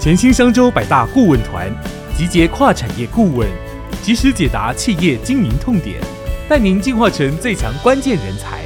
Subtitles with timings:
[0.00, 1.68] 全新商周百大顾问团，
[2.16, 3.48] 集结跨产业顾问，
[4.00, 6.00] 及时解答企业经营痛点，
[6.48, 8.62] 带您进化成最强关键人才。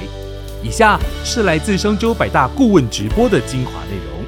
[0.62, 4.22] 以下是来自商周百大顾问直播的精华内容。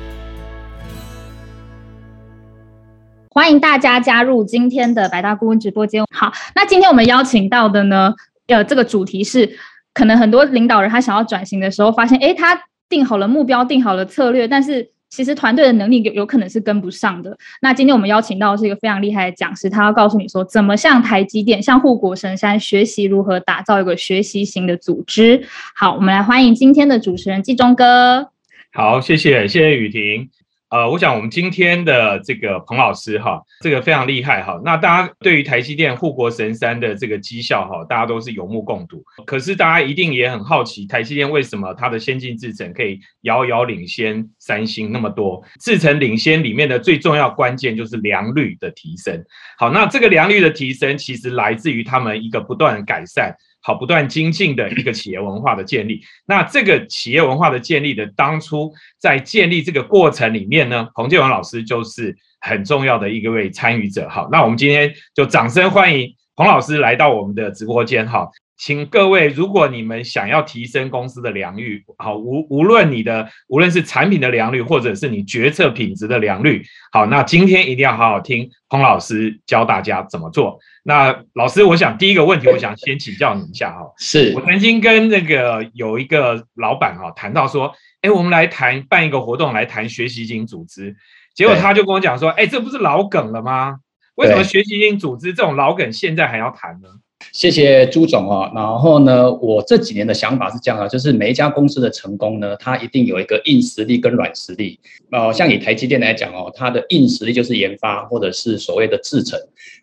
[3.29, 6.02] 欢迎大家加入今天的百大顾问直播间。
[6.11, 8.14] 好，那今天我们邀请到的呢，
[8.46, 9.59] 呃，这个主题是，
[9.93, 12.59] 可能很多领导人他想要转型的时候，发现，哎，他
[12.89, 17.38] 定好了目标，定好了策略，但是其实团队的能力有有可能是跟不上的。
[17.62, 25.46] 那今天我们邀请到是一个非常厉害的讲师，他要告诉你说，怎么向台积电、向护国神山学习如何打造一个学习型的组织。
[25.77, 28.28] 好，我们来欢迎今天的主持人季中哥。
[28.72, 30.28] 好，谢谢，谢谢雨婷。
[30.74, 34.60] 呃，我想我们今天的这个彭老师哈，这个非常厉害哈。
[34.64, 39.00] 那大家对于台积电护国神山的这个绩效哈，大家都是有目共睹。
[39.24, 45.41] 可是大家一定也很好奇，台积电为什么它的先进制程可以遥遥领先三星那么多？
[45.60, 49.25] 制程领先里面的最重要关键就是良率的提升。
[49.56, 53.33] 好，那这个良率的提升其实来自于他们一个不断改善。
[53.67, 56.03] 好，不断精进的一个企业文化的建立。
[56.27, 64.07] 那这个企业文化的建立的当初在建立这个过程里面呢，彭建文老师就是很重要的一位参与者。
[64.11, 68.07] 好，那我们今天就掌声欢迎彭老师来到我们的直播间。
[68.07, 80.58] 好，请各位，如果你们想要提升公司的良率，好，无无论你的无论是产品的良率，或者是你决策品质的良率，好，那今天一定要好好听彭老师教大家怎么做。
[80.84, 83.92] 那老师，我想第一个问题，我想先请教你一下哈。
[83.98, 90.94] 是我曾经跟那个有一个老板哈谈到说，哎，我们来谈办一个活动来谈学习型组织，
[91.34, 93.78] 结果他就跟我讲说，哎，这不是老梗了吗？
[94.14, 96.89] 为什么学习型组织这种老梗现在还要谈呢？
[97.33, 98.50] 谢谢朱总哦。
[98.55, 104.78] 然后呢，我这几年的想法是这样的，就是每一家公司的成功呢，它一定有一个硬实力跟软实力。
[105.11, 109.39] 呃，像以台积电来讲哦，它的硬实力就是研发或者是所谓的制程。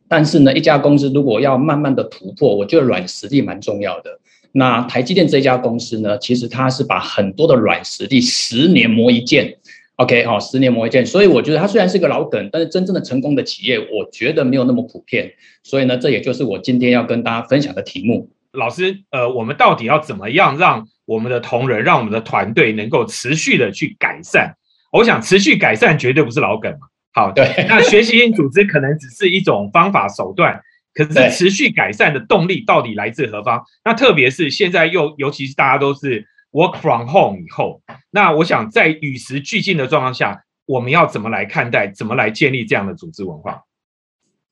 [0.07, 4.19] 但是呢，一家公司如果要慢慢的突破，我觉得软实力蛮重要的。
[4.53, 9.55] 那台积电这家公司呢，其实它是把很多的软实力十年磨一剑。
[10.01, 15.31] OK，好，十年磨一剑，所以我觉得它虽然是个老梗，但是真正的成功的企业，我觉得没有那么普遍。
[15.61, 18.31] 所以呢，这也就是我今天要跟大家分享的题目。
[18.51, 24.55] 老师，呃，我们到底要怎么样让我们的同仁、让我们的团队能够持续的去改善？
[24.91, 26.87] 我想持续改善绝对不是老梗嘛。
[27.13, 30.59] 好，对，那学习型组织可能只是一种方法手段，
[30.95, 33.61] 可是持续改善的动力到底来自何方？
[33.85, 36.25] 那特别是现在又尤其是大家都是。
[36.51, 43.63] Work from home 以后，那我想在与时俱进的状况下，我们要怎么来看待，怎么来建立这样的组织文化？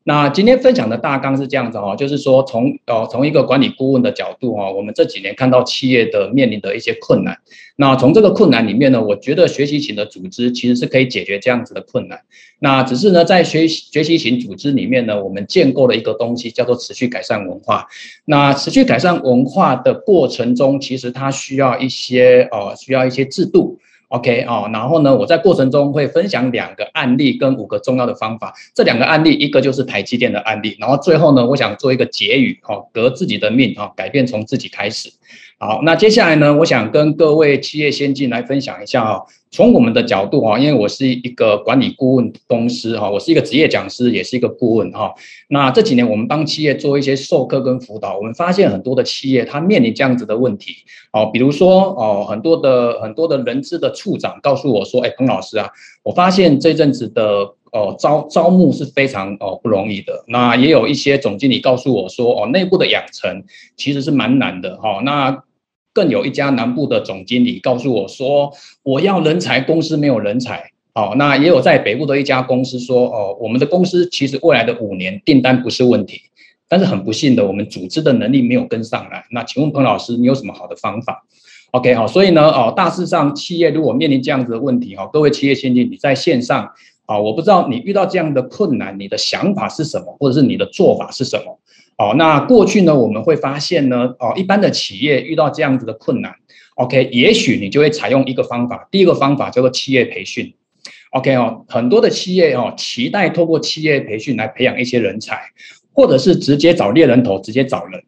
[0.10, 7.38] 那今天分享的大纲是这样子哦，就是说从呃从一个管理顾问的角度哈，我们这几年看到企业的面临的一些困难。
[7.76, 12.20] 那从这个困难里面呢，我觉得学习型的组织其实是可以解决这样子的困难。
[12.58, 17.86] 那只是呢，在学习学习型组织里面呢，我们建构了一个东西叫做持续改善文化。
[18.26, 23.78] 那持续改善文化的过程中，其实它需要一些呃需要一些制度。
[24.10, 28.54] OK 哦，然后呢，我在过程中会分享两个案例跟五个重要的方法。
[28.74, 35.12] 这两个案例，一个就是台积电的案例，然后最后呢，我想做一个结语哦，革自己的命哦，改变从自己开始。
[35.58, 39.26] 好，那接下来呢，我想跟各位企业先进来分享一下哈。
[39.52, 45.12] 从我们的角度哈，因为我是一个管理顾问公司哈，我是一个职业讲师，也是一个顾问哈。
[45.48, 50.76] 那这几年我们帮企业做一些授课跟辅导，我们发现很多的企业它面临这样子的问题
[51.12, 55.68] 哦，比如说哦，很多的很多的人资的处长告诉我说，哎，彭老师啊，
[56.04, 60.24] 我发现这阵子的哦招招募是非常哦不容易的。
[60.28, 63.44] 那也有一些总经理告诉我说，哦，内部的养成
[63.78, 65.02] 其实是蛮难的哈。
[65.04, 65.44] 那
[65.94, 68.52] 更有一家南部的总经理告诉我说
[68.84, 76.22] ：“我要人才，公司没有人才。”哦，那也有在北部的一家公司说：“哦，我们的公司其实未来的五年订单不是问题，
[76.68, 81.26] 但是很不幸的，我们组织的能力没有跟上来。”那请问彭老师，你有什么好的方法
[81.72, 86.72] ？OK，好，所以呢，哦，大致上企业如果面临这样子的问题，哈，各位企业先进，你在线上
[87.10, 91.60] 啊，我不知道你遇到这样的困难，你的想法是什么，或者是你的做法是什么？
[91.98, 96.32] 哦，那过去呢，我们会发现呢，哦，一般的企业遇到这样子的困难
[96.76, 100.54] ，OK，也许你就会采用一个方法，第一个方法叫做企业培训
[101.14, 105.42] ，OK 哦，很多的企业哦，期待透过企业培训来培养一些人才，
[105.92, 108.00] 或者是直接找猎人头，直接找人。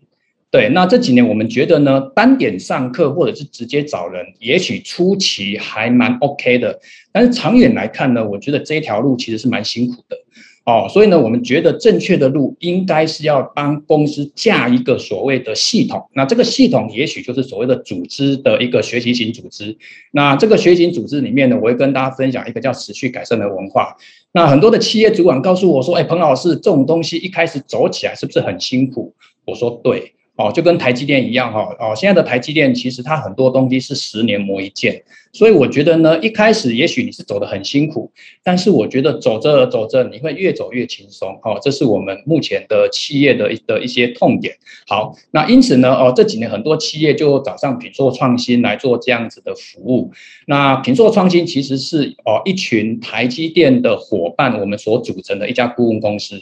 [0.52, 6.78] 对，那这几年我们觉得呢，单点上课或者是直接找人，也许初期还蛮 OK 的，
[7.14, 10.18] 但是长远来看呢，我觉得这条路其实是蛮辛苦的。
[10.66, 16.06] 哦，所以呢，我们觉得正确的路应该是要帮公司架一个所谓的系统。
[16.14, 19.76] 那这个系统也许就是所谓的组织的一个学习型组织。
[20.12, 23.96] 那这个学习型组织里面呢，我会跟大家分享一个叫持续改善的文化。
[24.34, 29.14] 那很多的企业主管告诉我说：“哎，彭老师，这种东西一开始走起来是不是很辛苦？”
[29.48, 38.12] 我说：“对。”哦，就跟台积电一样哈，哦，现在的台积电其实它很多东西是十年磨一剑，所以我觉得呢，一开始也许你是走得很辛苦，
[38.44, 44.56] 但是我觉得走着走着你会越走越轻松，哦，这是我们目前的企业的的一些痛点。
[44.88, 50.12] 好，那因此呢，哦，这几年很多企业就找上品硕创新来做这样子的服务。
[50.48, 56.42] 那品硕创新其实是哦一群台积电的伙伴，我们所组成的一家顾问公司。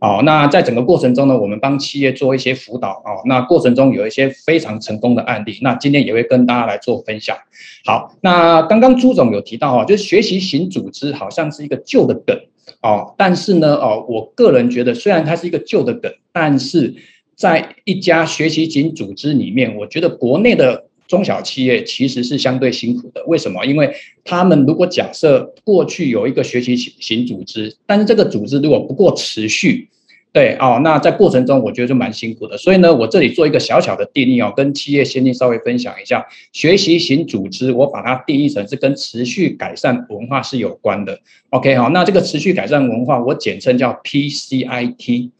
[0.00, 3.20] 哦，那在整个过程中呢，我们帮企业做一些辅导哦。
[3.26, 7.36] 那过程中有一些非常成功的案例，那今天也会跟大家来做分享。
[7.84, 12.36] 好，那刚刚朱总有提到哦，就是学习型组织好像是一个旧的梗
[12.82, 16.94] 哦，但是呢哦，我个人觉得虽然它是一个旧的梗，但是
[17.36, 20.86] 在一家学习型组织里面，我觉得国内的。
[21.10, 23.66] 中小企业其实是相对辛苦的，为什么？
[23.66, 23.92] 因为
[24.24, 29.88] 他们如果假设过去有一个学习型组织，但是这个组织如果不够持续，
[30.32, 32.56] 对哦，那在过程中我觉得就蛮辛苦的。
[32.56, 41.18] 所以呢，我这里做一个小小的定义哦，跟企业先进稍微分享一下，学习型组织我把它定义成是跟持续改善文化是有关的。
[41.48, 45.30] OK 好，那这个持续改善文化我简称叫 PCIT。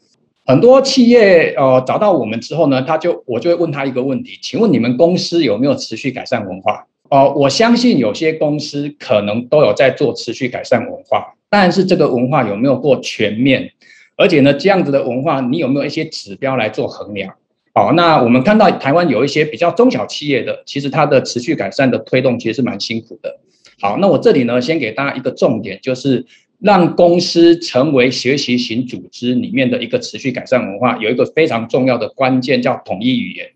[0.45, 6.87] 很多企业呃找到我们之后呢，他就我就会问他一个问题，请问你们公司有没有持续改善文化？
[7.09, 13.71] 哦，我相信有些公司可能都有在做持续改善文化，但是这个文化有没有过全面？
[14.17, 17.35] 而且呢，这样子的文化你有没有一些指标来做衡量？
[17.73, 23.39] 哦，那我们看到台湾有一些比较中小企业的，其实它的持续改善的推动其实是蛮辛苦的。
[23.79, 26.25] 好，那我这里呢先给大家一个重点，就是。
[26.61, 33.47] 让公司成为学习型组织里面的一个持续改善文化，有一个非常重要的关键叫统一语言。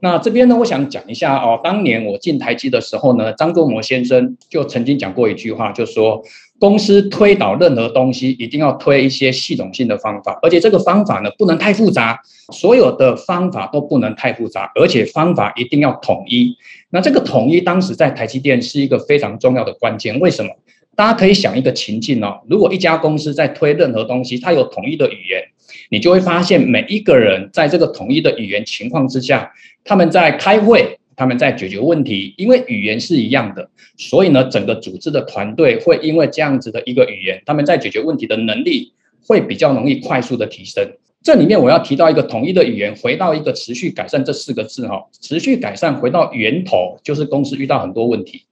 [0.00, 6.22] 那这边呢，我想讲一下哦，当年我进台积的时候呢，张忠谋先生就曾经讲过一句话，就说
[6.58, 12.20] 公司推导任何东西一定要推一些系统性的方法，而且这个方法呢不能太复杂，
[12.52, 16.54] 所有的方法都不能太复杂，而且方法一定要统一。
[16.90, 20.50] 那这个统一当时在台积电是一个非常重要的关键，为什么？
[20.96, 25.42] 大家可以想一个情境哦，如果一家公司在推任何东西，它有统一的语言，
[25.90, 29.52] 你就会发现每一个人在这个统一的语言情况之下，
[29.84, 38.92] 他们在开会，他们在解决问题，因为语言是一样的，所以呢，整个组织的团队会因为这样子的一个语言，他们在解决问题的能力
[39.26, 40.86] 会比较容易快速的提升。
[41.22, 48.42] 这里面我要提到一个统一的语言，回到一个持续改善这四个字哈，持续改善回到源头，就是公司遇到很多问题。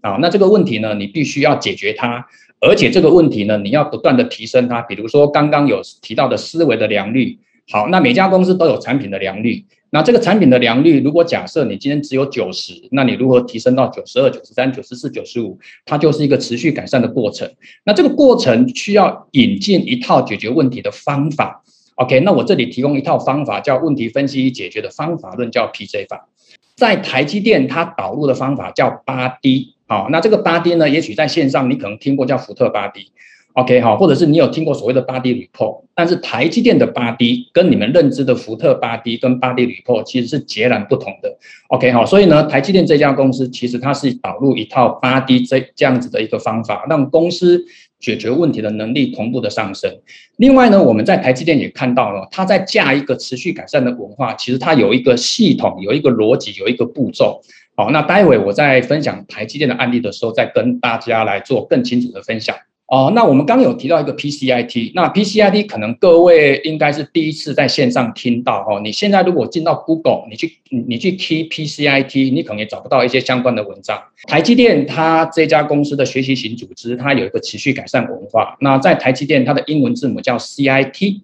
[0.00, 2.24] 啊，那这个问题呢，你必须要解决它，
[2.60, 4.80] 而且这个问题呢，你要不断的提升它。
[4.82, 7.38] 比如说刚刚有提到的思维的良率，
[7.70, 15.58] 好，那每家公司都有产品的良率，那这个产品的良率，如果假设你今天只有九十，那你如何提升到九十二、九十三、九十四、九十五？
[15.84, 17.50] 它就是一个持续改善的过程。
[17.84, 21.64] 那这个过程需要引进一套解决问题的方法。
[21.96, 26.28] OK，那我这里提供一套方法，叫问题分析解决的方法论，叫 PJ 法。
[26.76, 29.74] 在台积电，它导入的方法叫八 D。
[29.88, 30.86] 好，那这个八 D 呢？
[30.86, 41.38] 也许在线上你可能听过叫福特八 D，OK 好，或者是你有听过所谓的八 D report，但是台积电的八 D 跟你们认知的福特八 D 跟八 D report 其实是截然不同的
[41.68, 47.64] ，OK 好，所以呢，台积电这家公司其实它是导入一套八 D 这这样子的一个方法，让公司
[47.98, 49.90] 解决问题的能力同步的上升。
[50.36, 57.40] 另外呢，我们在台积电也看到了，它在架一个持续改善的文化，其实它有一个系统，有一个逻辑，有一个步骤。
[57.78, 62.56] 好，那待会我在分享台积电的案例的时候，再跟大家来做更清楚的分享。
[62.88, 68.80] 哦，那我们刚有提到一个 PCIT，那 PCIT 可能各位应该是第一次在线上听到哦。
[68.82, 73.96] 你现在如果进到 Google，你去你去 T PCIT，你可能也找不到一些相关的文章。
[74.26, 78.56] 台积电它这家公司的学习型组织，它有一个持续改善文化。
[78.60, 81.20] 那在台积电，它的英文字母叫 CIT。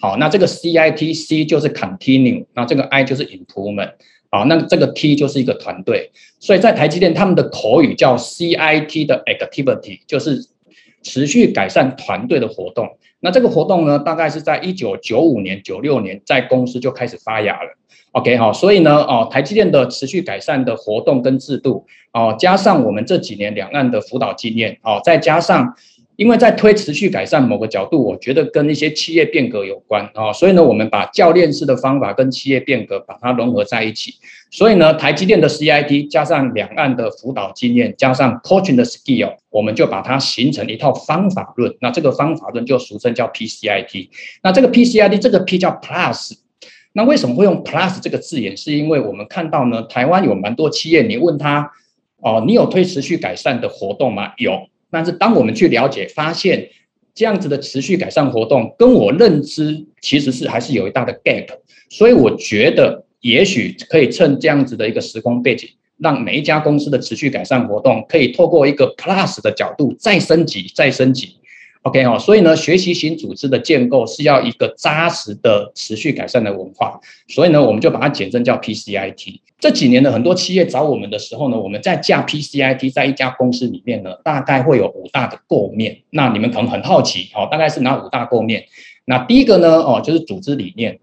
[0.00, 3.90] 好，那这个 CIT C 就是 Continue，那这个 I 就是 Improvement。
[4.30, 10.46] 好，那这个 T 就是一个团队，所以在台积电他们的口语叫 CIT 的 Activity，就是
[11.02, 12.98] 持续改善团队的活动。
[13.20, 17.70] 那这个活动呢，大概是在一九九五年、九六年在公司就开始发芽了。
[18.12, 25.74] OK，好，所以呢，哦，台积电的持续改善的活动跟制度，哦，加上我们这几年两岸的辅导经验，哦，再加上。
[26.18, 34.12] 因为在推持续改善某个角度，我觉得跟一些企业变革有关啊，所以呢，我们把教练式的方法跟企业变革把它融合在一起。
[34.50, 41.72] 所以呢，台积电的 CIT 加上两岸的辅导经验，加上 coaching 的 skill，我们就把它形成一套方法论。
[41.80, 44.08] 那这个方法论就俗称叫 PCIT。
[44.42, 46.32] 那这个 PCIT 这个 P 叫 Plus。
[46.94, 48.56] 那为什么会用 Plus 这个字眼？
[48.56, 51.70] 是因为我们看到呢，台湾有蛮多企业，你问他
[52.16, 54.32] 哦，你有推持续改善的活动吗？
[54.38, 54.66] 有。
[54.90, 56.68] 但是当我们去了解，发现
[57.14, 61.46] 这样子的持续改善活动，跟我认知其实是还是有一大的 gap。
[61.88, 63.04] 所以我觉得。
[63.20, 71.36] 也许可以趁这样子的一个时空背景，让每一家公司的持续改善活动可以透过一个 Plus 的角度再升级、再升级。
[71.82, 77.00] OK 哦，所以呢，学习型组织的建构是要一个扎实的持续改善的文化。
[77.28, 79.40] 所以呢，我们就把它简称叫 PCIT。
[79.60, 85.98] 这几年呢，很多企业找我们的时候呢，我们在架 PCIT 在一家公司里面呢，大概会有五大的构面。
[86.10, 88.64] 那你们可能很好奇，哦，大概是哪五大构面？
[89.04, 90.98] 那第一个呢，哦，就是组织理念。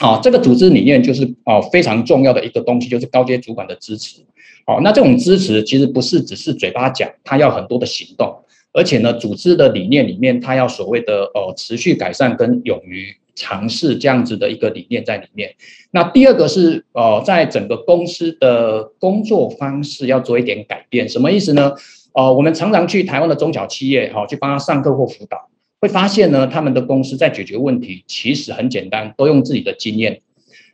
[0.00, 4.20] 哦，这个组织理念就是哦非常重要的一个东西，就是高阶主管的支持。
[4.66, 8.34] 哦，那这种支持其实不是只是嘴巴讲，它要很多的行动，
[8.74, 15.54] 而且呢，组织的理念里面，它要所谓的呃持续改善跟勇于尝试这样子的一个理念在里面。
[15.92, 21.72] 那第二个是呃，在整个公司的工作方式要做一点改变，什么意思呢？
[22.12, 25.48] 呃，我们常常去台湾的中小企业，哈，去帮他上课或辅导。
[25.80, 30.20] 会发现呢，他们的公司在解决问题其实很简单，都用自己的经验。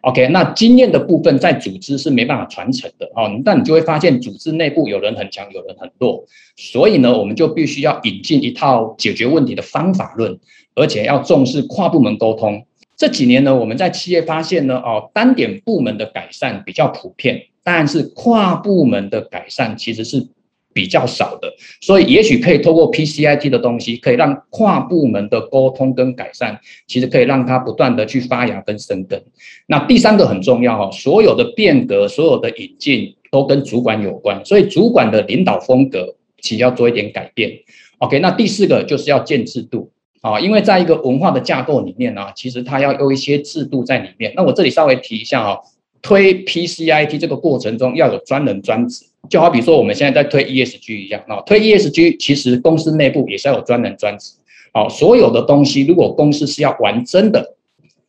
[0.02, 3.30] OK，那经验的部分在组织是没办法传承的哦。
[3.45, 6.25] 那你就会发现组织内部有人很强，有人很弱。
[6.57, 10.38] 所以呢，我们就必须要引进一套解决问题的方法论，
[10.75, 12.64] 而且要重视跨部门沟通。
[12.97, 20.28] 这几年呢，我们在企业发现呢，哦，单点部门的改善比较普遍，但是跨部门的改善其实是。
[20.72, 29.22] 比较少的，所以也许可以透过 PCIT 的东西，可以让跨部门的沟通跟改善，其实可以让它不断的去发芽跟生根。
[29.66, 37.50] 那第三个很重要哦，所有的变革、所有的引进都跟主管有关，所以主管的领导风格其实要做一点改变。
[37.98, 39.90] OK，那第四个就是要建制度
[40.22, 44.32] 啊，因为在一个文化的架构里面呢，其实它要有一些制度在里面。
[44.36, 45.58] 那我这里稍微提一下啊，
[46.02, 49.04] 推 PCIT 这个过程中要有专人专职。
[49.28, 54.33] 就好比说我们现在在推 ESG 一样啊，推 ESG 其实公司内部也是要有专人专职。
[54.73, 57.57] 好，所有的东西如果公司是要玩真的，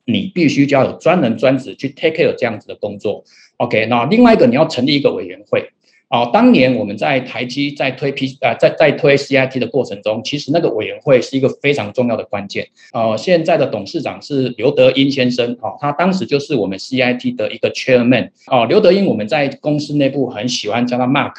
[0.05, 3.23] 你必须就要有专人专职去 take care 这样子的工作。
[3.57, 5.69] OK，那另外一个你要成立一个委员会。
[6.11, 12.67] 哦，当年我们在台积在推 P 呃在在推 CIT 的过程中，其实那个委员会是一个非常重要的关键。
[12.91, 18.29] 呃，现在的董事长是刘德英先生，哦，他当时就是我们 CIT 的一个 Chairman。
[18.47, 21.31] 哦，刘德英我们在公司内部很喜欢叫他 Mark。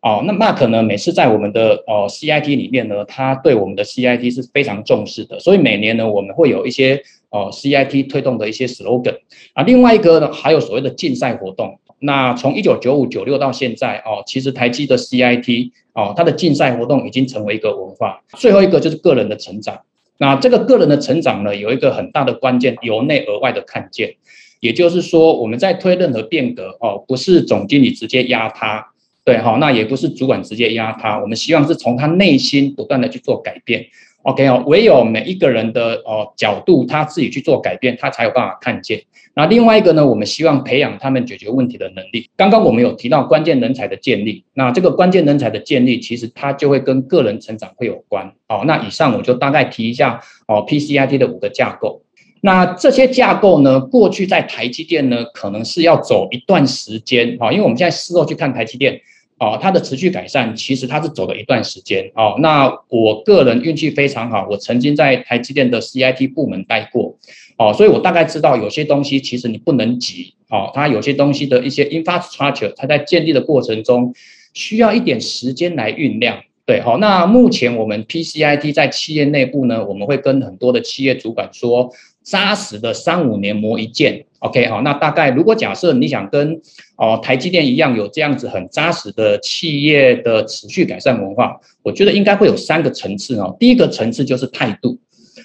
[0.00, 9.18] 哦，那 Mark 呢，每次在我们的哦 CIT 里面呢，他对我们的 CIT 是非常重视的，所以每年呢，我们会有一些哦 CIT 推动的一些 slogan。
[9.52, 11.78] 啊，另外一个呢，还有所谓的竞赛活动。
[12.00, 18.20] 那从一九九五九六到现在哦，其实台积的 CIT 哦，它的竞赛活动已经成为一个文化。
[18.36, 19.80] 最后一个就是个人的成长。
[20.18, 24.14] 那这个个人的成长呢，有一个很大的关键，由内而外的看见。
[24.60, 28.84] 也就是说，我们在推任何变革哦，不是总经理直接压他，
[29.24, 33.86] 对哈，那也不是主管直接压他，我们希望是从他内心不断的去做改变。
[34.22, 39.00] OK 哦，唯有每一个人的哦角度，他自己去做改变，他才有办法看见。
[39.34, 42.28] 那另外一个呢，我们希望培养他们解决问题的能力。
[42.36, 48.30] 刚刚我们有提到关键人才的建立，那这个关键人才的建立，其实它就会跟个人成长会有关。
[48.48, 52.02] 哦，那以上我就大概提一下哦，PCIT 的五个架构。
[52.40, 59.00] 那这些架构呢，过去在台积电呢，可能是要走一段时间啊，因为我们现在事后去看台积电。
[59.38, 62.36] 哦，它的持续改善其实它是走了一段时间哦。
[62.40, 67.16] 那我个人运气非常好，我曾经在台积电的 CIT 部门待过
[67.56, 70.70] 哦，所以我大概知道有些东西其实你不能急哦。
[70.74, 74.12] 它有些东西的一些 infrastructure，它在建立的过程中
[74.54, 76.36] 需要一点时间来酝酿。
[76.66, 81.90] 对，好，那目前我们 PCIT 在企业内部呢，我们会跟很多的企业主管说。
[82.28, 86.60] 扎实的三五年磨一剑，OK 好，那大概如果假设你想跟
[86.96, 93.56] 哦台积电一样有这样子很扎实的企业的持续改善文化，我觉得应该会有三个层次哦。
[93.58, 94.98] 第一个层次就是态度，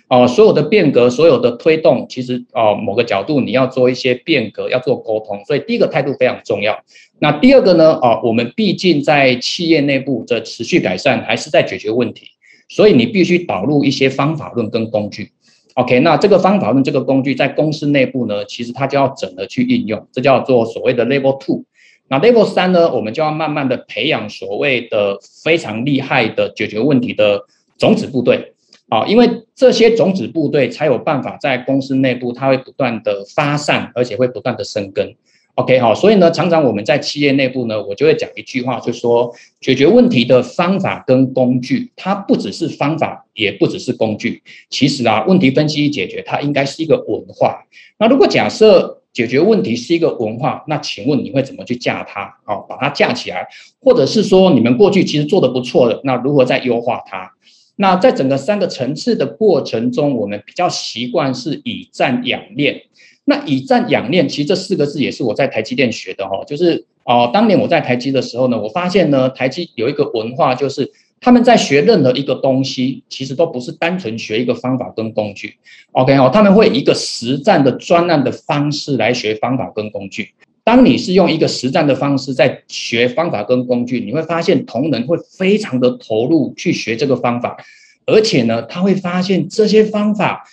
[0.10, 6.78] 哦，所有的变革，所有的推动，其实哦某个角度你要做一些变革，要做沟通，所以第一个态度非常重要。
[7.20, 12.26] 那第二个呢，哦，我们毕竟在企业内部的持续改善还是在解决问题，
[12.68, 15.32] 所以你必须导入一些方法论跟工具。
[15.76, 21.64] OK，那这个方法论这个工具在公司内部呢，其实它就要整合去应用，这叫做所谓的 Level Two。
[22.10, 27.42] 那 Level 三呢，我们就要慢慢的培养所谓的非常厉害的解决问题的
[27.78, 28.54] 种子部队
[28.90, 35.16] 啊，因为这些种子部队才有办法在公司内部，它会不断的发散，而且会不断的生根。
[35.56, 39.32] OK 好，所以呢，常常我们在企业内部呢，我就会讲一句话，就说
[39.62, 44.42] 解决问题的方法跟工具，它不只是方法，也不只是工具。
[44.72, 47.64] 其实啊，问题分析解决，它应该是一个文化。
[48.00, 52.24] 那如果假设解决问题是一个文化，那请问你会怎么去架它？
[52.48, 53.48] 哦，把它架起来，
[53.80, 57.32] 或者是说你们过去其实做的不错的，那如何再优化它？
[57.76, 62.84] 那在整个三个层次的过程中，我们比较习惯是以战养练。
[63.26, 75.56] 那以战养练，其实这四个字也是我在台积电学的哈，就是哦，当年我在台积的时候呢，我发现呢，台积有一个文化，就是他们在学任何一个东西，其实都不是单纯学一个方法跟工具
[75.94, 80.30] ，OK 哦，他们会以一个实战的专案的方式来学方法跟工具。
[80.66, 87.58] 当你是用一个实战的方式在学方法跟工具，你会发现同仁会非常的投入去学这个方法，
[88.06, 90.46] 而且呢，他会发现这些方法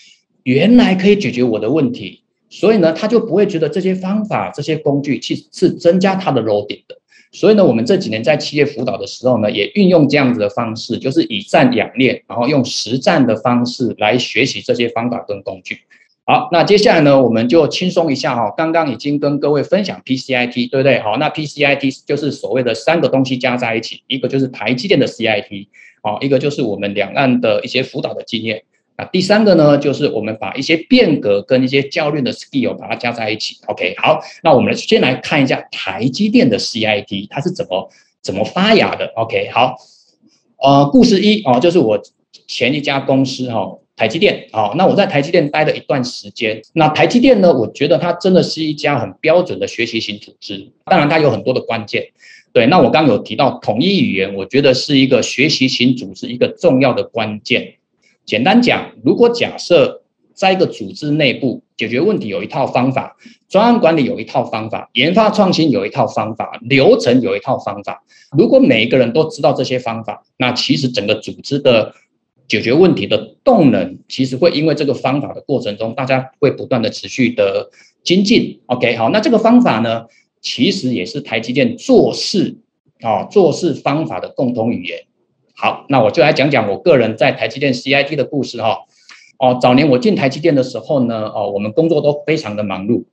[0.44, 2.22] 原来可以解决我的问题。
[2.50, 6.99] 所以呢，他就不会觉得这些方法、这些工具其实是增加他的 loading 的。
[7.33, 15.78] 所以呢，我们这几年在企业辅导的时候呢，也运用这样子的方式，就是以战养练，然后用实战的方式来学习这些方法跟工具。
[16.26, 18.52] 好，那接下来呢，我们就轻松一下哈。
[18.57, 20.99] 刚刚已经跟各位分享 PCIT，对不对？
[21.00, 25.69] 好，那 PCIT 就是所谓的三个东西加在一起，一个就是台积电的 CIT，
[26.02, 28.64] 好，一个就是我们两岸的一些辅导的经验。
[29.00, 33.57] 那第三个呢，就是我们把一些变革跟一些教练的 skill 把它加在一起。
[33.66, 37.90] OK，好，那我们先来看一下台积电的 CIT 它是怎么
[38.21, 39.07] 怎么发芽的。
[39.16, 39.75] OK，好，
[40.59, 41.99] 呃，故事一哦，就是我
[42.47, 44.47] 前一家公司哈，台积电。
[44.52, 46.61] 好，那我在台积电待了一段时间。
[46.75, 50.71] 那台积电呢，我觉得它真的是一家很标准的学习型组织。
[50.85, 52.09] 当然，它有很多的关键。
[52.52, 57.76] 对，那我刚有提到统一语言，我觉得是一个学习型组织一个重要的关键。
[58.30, 63.16] 简单讲，如果假设在一个组织内部解决问题有一套方法，
[63.49, 68.04] 专案管理有一套方法，研发创新有一套方法，流程有一套方法，
[68.38, 71.92] 如果每一个人都知道这些方法，那其实整个组织的
[72.46, 77.68] 解决问题的动能，其实会因为这个方法的过程中，大家会不断的持续的
[78.04, 78.60] 精进。
[78.66, 80.04] OK，好，那这个方法呢，
[80.40, 82.58] 其实也是台积电做事
[83.00, 85.00] 啊做事方法的共同语言。
[85.62, 88.78] 好，那我就来讲讲我个人在台积电 CIT 的故事哈。
[89.38, 93.04] 哦，早年我进台积电的时候呢，哦，我们工作都非常的忙碌。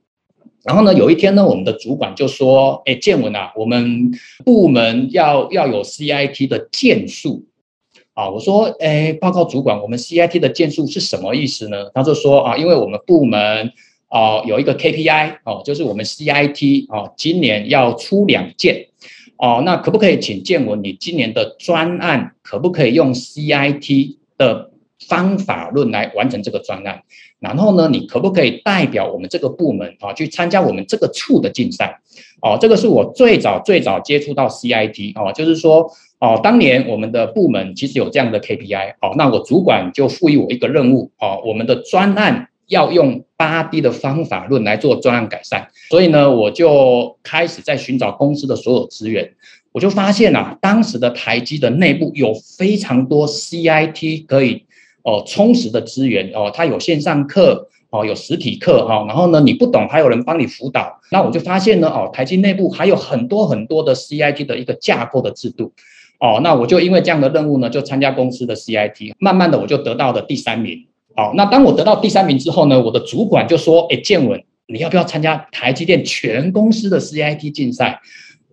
[0.64, 4.10] 然后呢，有一天呢，我们的主管就说：“哎，建文啊，我们
[4.46, 7.44] 部门要要有 CIT 的件数。”
[8.16, 13.70] 啊，我说：“哎，报告主管，我们 CIT 的件数是什么意思呢？”他就说：“啊，因为我们部门
[14.08, 18.86] 啊有一个 KPI 哦，就是我们 CIT 哦，今年要出两件。”
[19.38, 20.82] 哦，那可不可以请建文？
[20.82, 24.70] 你今年的专案可不可以用 CIT 的
[25.08, 27.02] 方法论来完成这个专案？
[27.38, 32.00] 然后呢，你可不可以代表我们这个部门啊去参加我们这个处的竞赛？
[32.42, 42.48] 哦，这个是我最早最早接触到 CIT 哦，就是说哦，当年我们的部门其实有这样的 KPI 哦，那我主管就赋予我一个任务哦，我们的专案。
[42.68, 49.32] 要用八 D 的方法论来做专案改善，所以呢，我就开始在寻找公司的所有资源，
[49.72, 54.64] 我就发现啊，当时的台积的内部有非常多 CIT 可以
[55.02, 65.72] 哦充实的资源哦，它有线上课哦，有实体课哈，然后呢，你不懂还有人帮你辅导，那我就发现呢，哦，台积内部还有很多很多的 CIT 的一个架构的制度。
[66.20, 70.87] 哦，那我就因为这样的任务呢，就参加公司的 CIT，慢慢的我就得到了第三名。
[71.18, 78.00] 好，那当我得到第三名之后呢，我的主管就说：“哎，建文，你要不要参加台积电全公司的 CIT 竞赛？”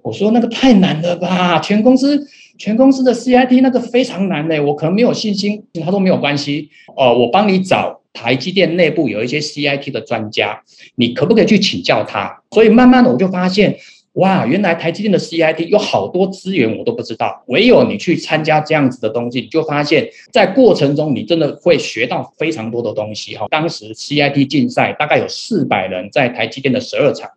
[0.01, 10.60] 我说：“那个太难了吧，全公司全公司的 CIT 那个非常难的，我可能没有信心。”他说：“没有关系，哦，我帮你找台积电内部有一些 CIT 的专家，
[10.95, 13.78] 你可不可以去请教他？”所以慢慢的我就发现。
[14.15, 23.45] 哇，原来台积电的 CIT 有好多资源我都不知道，唯有你去参加这样子的东西，你就发现，在过程中你真的会学到非常多的东西哈。
[23.49, 27.30] 当时 CIT 竞赛大概有四百人在台积电的十二场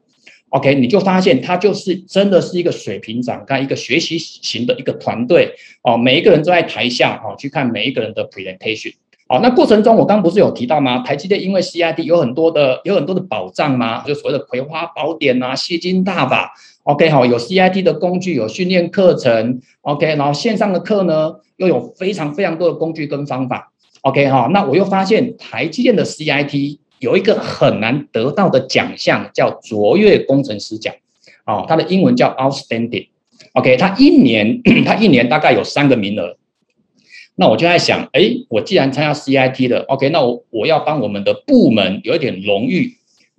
[0.50, 8.94] ，OK，你就发现它就是真的是一个水平展开、一个学习型的一个团队哦，每一个人都在台下哦去看每一个人的 presentation。
[9.30, 11.00] 好，那过程中我刚不是有提到吗？
[11.00, 14.02] 台积电因为 CIT 有很多的有很多的保障吗？
[14.06, 16.54] 就所谓的葵花宝典啊、吸金大法。
[16.84, 19.60] OK，好，有 CIT 的工具，有训练课程。
[19.82, 23.70] OK，然后线上的课呢，又有非常非常多的工具跟方法。
[24.00, 30.94] OK，好，那我又发现台积电的 CIT 有一个很难得到的奖项，叫卓越工程师奖。
[31.44, 33.08] 哦，它的英文叫 Outstanding。
[33.52, 36.34] OK，它一年 它一年大概有三个名额。
[37.40, 42.92] 那我就在想，哎，我既然参加 CIT 的，OK，那我我要帮我们的部门有一点荣誉，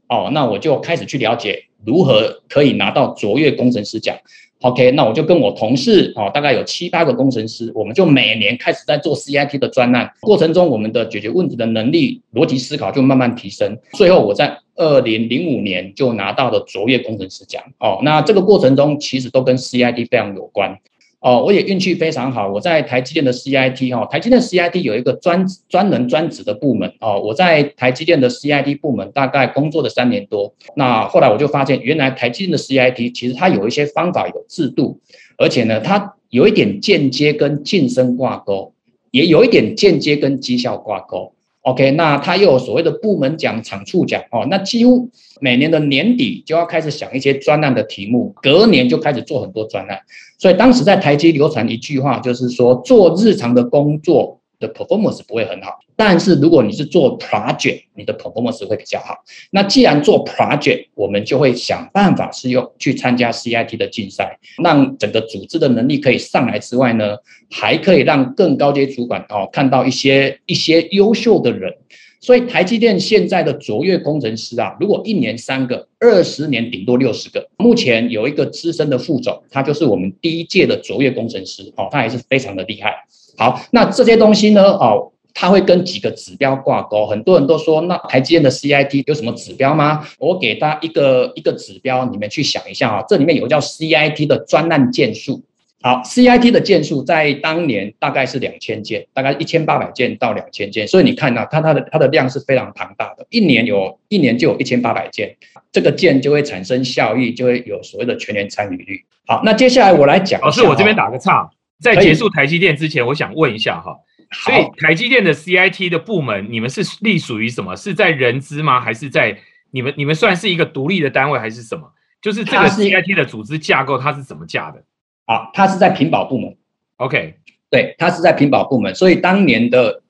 [0.08, 4.16] 哦，那我就开始去了解如何可以拿到卓越工程师奖。
[4.62, 13.78] OK，那我就跟我同事哦，大概有七八个工程师，我们就每年开始在做 CIT 的专案过程中，我们的解决问题的能力、逻辑思考就慢慢提升。
[13.94, 17.62] 最后我在二零零五年就拿到了卓越工程师奖。
[17.80, 20.78] 哦，那这个过程中其实都跟 CIT 非常有关。
[21.22, 35.02] 哦，我也运气非常好，我在台积电的 CIT 哈，台积电 CIT 有一个专专人专职的部门哦，我在台积电的 CIT 部门大概工作了三年多，那后来我就发现，原来台积电的 CIT 其实它有一些方法有制度，
[35.38, 38.74] 而且呢，它有一点间接跟晋升挂钩，
[39.12, 41.34] 也有一点间接跟绩效挂钩。
[41.64, 50.00] OK，那它又有所谓的部门奖、厂处奖哦，那几乎每年的年底就要开始想一些专案的题目，隔年就开始做很多专案。
[50.38, 59.16] 所以当时在台积流传一句话，就是说做日常的工作的 performance 不会很好，但是如果你是做 project，你的 performance 会比较好。
[59.52, 67.18] 那既然做 project，我们就会想办法是用去参加 CIT 的竞赛，让整个组织的能力可以上来之外呢，
[67.50, 71.74] 还可以让更高阶主管哦看到一些一些优秀的人。
[72.22, 77.48] 所以台积电现在的卓越工程师啊，如果一年三个，二十年顶多六十个。
[77.58, 82.94] 目前有一个资深的副总，他就是我们第一届的卓越工程师，哦，他还是非常的厉害。
[83.38, 87.08] 好，那这些东西呢，哦，他会跟几个指标挂钩。
[87.08, 90.06] 很多人都说，那台积电的 CIT 有什么指标吗？
[90.20, 95.42] 我给他一个一个指标，你们去想一下啊，这里面有个叫 CIT 的专案件数。
[95.82, 105.34] 好，CIT 的件数在当年大概是两千件，大概一千八百件到两千件，所以你看到它它的它的量是非常庞大的，一年有一年就有一千八百件，
[105.72, 109.06] 这个件就会产生效益，就会有所谓的全年参与率。
[109.26, 113.96] 好，那接下来我来讲，老师，我这边打个岔，在结束台积电之前，我想问一下哈，
[114.34, 117.74] 所以台积电的 CIT 的部门，你们是隶属于什么？
[117.78, 118.82] 是在人资吗？
[118.82, 119.38] 还是在
[119.72, 121.90] 你们你们算是一个独立的单位，还是什么？
[122.22, 124.84] 就是这个 CIT 的组织架构，它是怎么架的？
[125.30, 126.58] 啊，他是在屏保部门
[126.98, 127.36] ，OK，
[127.70, 130.02] 对，他是在屏保部门，所以当年的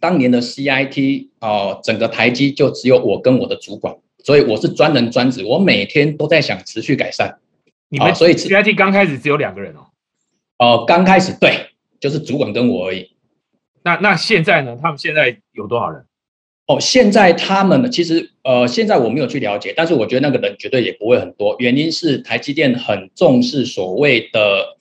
[0.00, 7.38] 当年的 CIT 哦，整个台积就只有我跟我的主管，所以我是专人专职，我每天都在想持续改善。
[7.90, 9.84] 你们所以 CIT 刚开始只有两个人哦，
[10.56, 11.66] 哦，刚开始对，
[12.00, 13.10] 就是主管跟我而已。
[13.82, 14.78] 那那现在呢？
[14.80, 16.06] 他们现在有多少人？
[16.66, 17.88] 哦，现在他们呢？
[17.88, 21.56] 其实呃，现在我没有去了解，但是我觉得那个人绝对也不会很多。
[21.58, 24.76] 原因是台积电很重视所谓的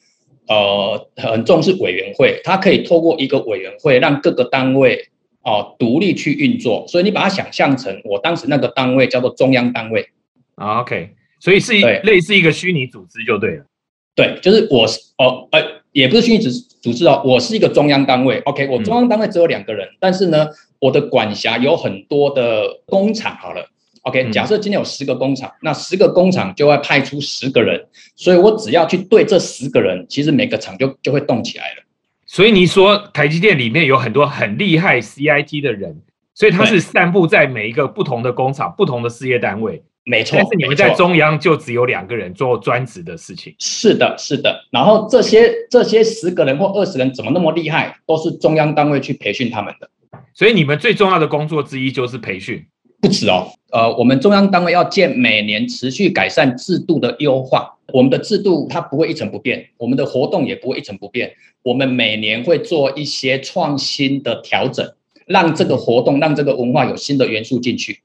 [0.47, 5.09] 呃，很重视委员会，它可以透过一个委员会让各个单位
[5.41, 6.85] 哦独立去运作。
[6.87, 10.07] 所以你把它想象成我当时那个单位叫做中央单位
[10.55, 13.65] 啊，OK，所以是一类似一个虚拟组织就对了。
[14.13, 16.49] 对，就是我是哦呃，也不是虚拟组
[16.81, 18.39] 组织哦，我是一个中央单位。
[18.45, 20.47] OK，我中央单位只有两个人，但是呢。
[20.81, 23.63] 我的管辖有很多的工厂，好了
[24.01, 27.79] ，OK，假设今天有十个工厂，那十个工厂就会派出十个人，
[28.15, 31.83] 所以我只要去对这十个人，其实每个厂就就会动起来了。
[32.25, 36.01] 所以你说台积电里面有很多很厉害 CIT 的人，
[36.33, 40.37] 所以他是散布在每一个不同的工厂、不同的事业单位，没错。
[40.37, 43.55] 但是你们在中央就只有两个人做专职的事情。
[43.59, 44.65] 是的，是的。
[44.71, 49.89] 然后这些这些十个人或二十人怎么那么厉害，都是中央单位去培训他们的。
[50.33, 52.65] 所以你们最重要的工作之一就是培训，
[53.01, 53.47] 不止哦。
[53.71, 61.31] 呃，我们中央单位要建每年持续改善制度的优化，我们的制度它不会一成不变，我们的活动也不会一成不变。
[61.63, 64.85] 我们每年会做一些创新的调整，
[65.27, 67.99] 让这个活动、让这个文化有新的元素进去。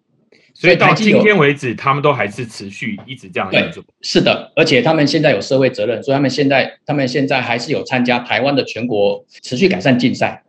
[0.59, 3.85] 所以到今天为止，他们都还是持续一直这样做。
[4.01, 10.43] 是的，而且他们现在有社会责任，所以他们现在他们现在还是有参加台湾的全国持续改善竞赛。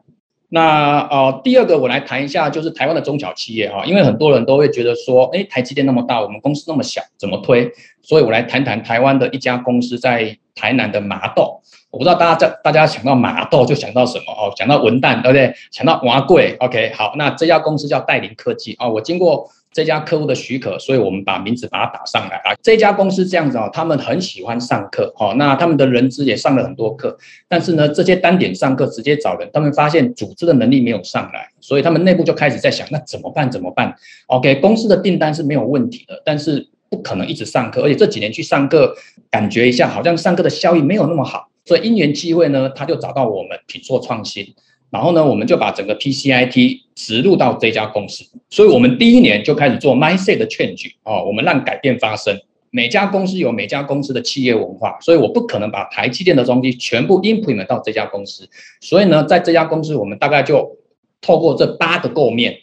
[0.50, 7.70] 那呃，第二个我来谈一下，就是台湾的中小企业哈，因为很多人都会觉得说，哎，台积电那么大，我们公司那么小，怎么推？
[8.02, 11.62] 所以我来谈谈台湾的一家公司在台南的麻豆。
[11.90, 14.54] 我不知道大家在大家想到麻豆就想到什么哦？
[14.56, 15.54] 想到文旦对不对？
[15.72, 19.52] 想到华贵？OK，好，那这家公司叫戴林科技啊，我经过。
[19.72, 22.56] 这家客户的许可，所以我们把名字把它打上来啊。
[22.64, 27.16] 这家公司这样子哦，他们很喜欢上课哦，那他们的人资也上了很多课，
[27.48, 33.52] 但是呢，这些单点上课直接找人，他们发现组织的能力没有上来，所以他们内部就开始在想，那怎么办？
[33.52, 33.94] 怎么办
[34.28, 38.96] ？OK，公司的订单是没有问题的，但是不可能一直上课，而且这几年去上课，
[39.30, 44.56] 感觉一下好像上课的效益没有那么好，所以因缘机会呢，他就找到我们品硕创新。
[44.90, 52.40] 然后呢，我们就把整个 PCIT 植入到这家公司，所以我们第一年就开始做 mindset 的 change 哦，我们让改变发生。
[52.70, 58.48] 每家公司有每家公司的企业文化，所以我不可能把台积电的东西全部 implement 到这家公司。
[58.82, 60.78] 所以呢，在这家公司，我们大概就
[61.22, 62.58] 透过这八个构面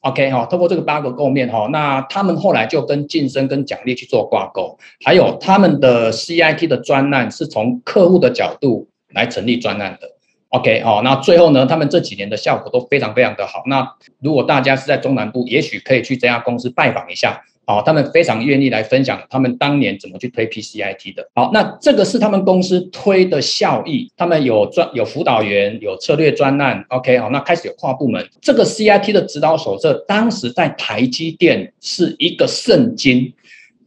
[0.00, 10.08] ，OK 哈，透过这个八个构面哈，那他们后来就跟晋升跟奖励去做挂钩，还有他们的 CIT 的专案是从客户的角度来成立专案的。
[10.50, 13.62] OK 好，那最后呢，他们这几年的效果都非常非常的好。
[13.66, 13.88] 那
[14.20, 17.40] 如果大家是在中南部，也许可以去这家公司拜访一下。
[17.66, 21.28] 好，他们非常愿意来分享他们当年怎么去推 PCIT 的。
[21.36, 26.84] 好，那这个是他们公司推的效益，他们有专有辅导员，有策略专案。
[26.88, 28.28] OK，好，那开始有跨部门。
[28.40, 33.32] 这个 CIT 的指导手册，当时在台积电是一个圣经。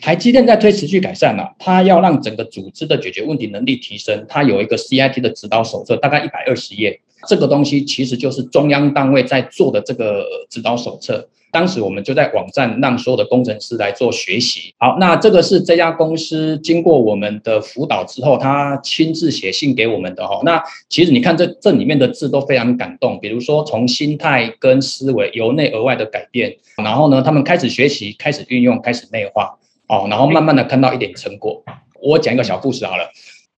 [0.03, 6.99] 台积电在推持续改善了，它要让整个组织的解决问题能力提升，它有一个 CIT 的指导手册，大概一百二十页。
[7.25, 11.25] 这个东西其实就是中央单位在做的这个指导手册。
[11.53, 14.73] 当时我们就在网站让所有的工程师来做学习。
[14.77, 20.41] 好，那这个是这家公司经过我们的辅导之后，他亲自写信给我们的哈。
[20.43, 29.55] 那其实你看这这里面的字都非常感动，比如说从心态跟思维由内而外的改变，然后呢，他们开始学习，开始运用，开始内化，
[29.87, 31.63] 哦，然后慢慢的看到一点成果。
[32.01, 33.09] 我讲一个小故事好了。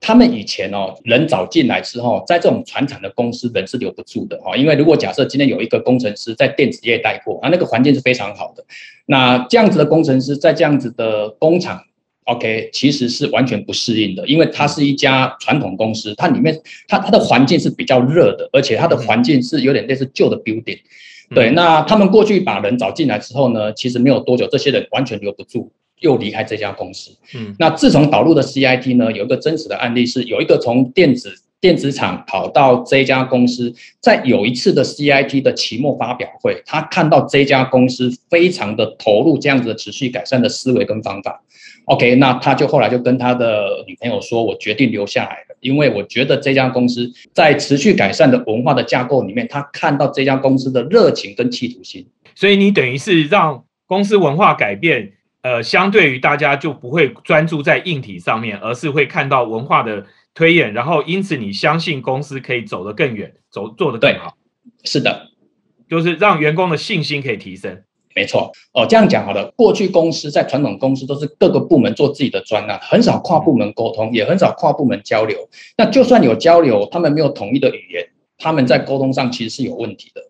[0.01, 4.55] 他们以前哦，人找进来之后，在这种传统的公司，人是留不住的哦。
[4.55, 8.63] 因为如果假设今天有一个工程师在电子业待过，啊，那个环境是非常好的。
[9.07, 11.81] 那这样子的工程师在这样子的工厂
[12.25, 16.55] ，OK，其实是完全不适应的，因为它是一家传统公司，它里面
[16.87, 20.81] 它它的环境是比较热的，而且它的环境是有点类似旧的 building。
[21.35, 25.73] 对，那他们过去把人找进来之后呢，其实没有多久，这些人完全留不住。
[26.01, 27.11] 又离开这家公司。
[27.35, 41.43] 嗯，那自从导入的 CIT 呢，有一个真实的案例是，有一个从电子电子厂跑到这家公司，在有一次的 CIT 的期末发表会，他看到这家公司非常的投入这样子的持续改善的思维跟方法。
[41.87, 52.07] OK，那他就后来就跟他的女朋友说：“我决定留下来了，因为我觉得这家公司在持续改善的文化的架构里面，他看到这家公司的热情跟企图心。
[52.35, 55.13] 所以你等于是让公司文化改变。”
[55.45, 64.35] 呃，相对于大家就不会专注在硬体上面，而是会看到文化的推演，然后因此你相信公司可以走得更远，走做得更好。
[64.85, 65.29] 是的，
[65.87, 67.83] 就是让员工的信心可以提升。
[68.17, 69.53] 没错，哦，这样讲好了。
[69.55, 75.37] 过去公司在传统公司都是各个部门做自己的专案，很少跨部门沟通，也很少跨部门交流。
[75.77, 80.23] 那就算有交流，他们没有统一的语言，他们在沟通上其实是有问题的。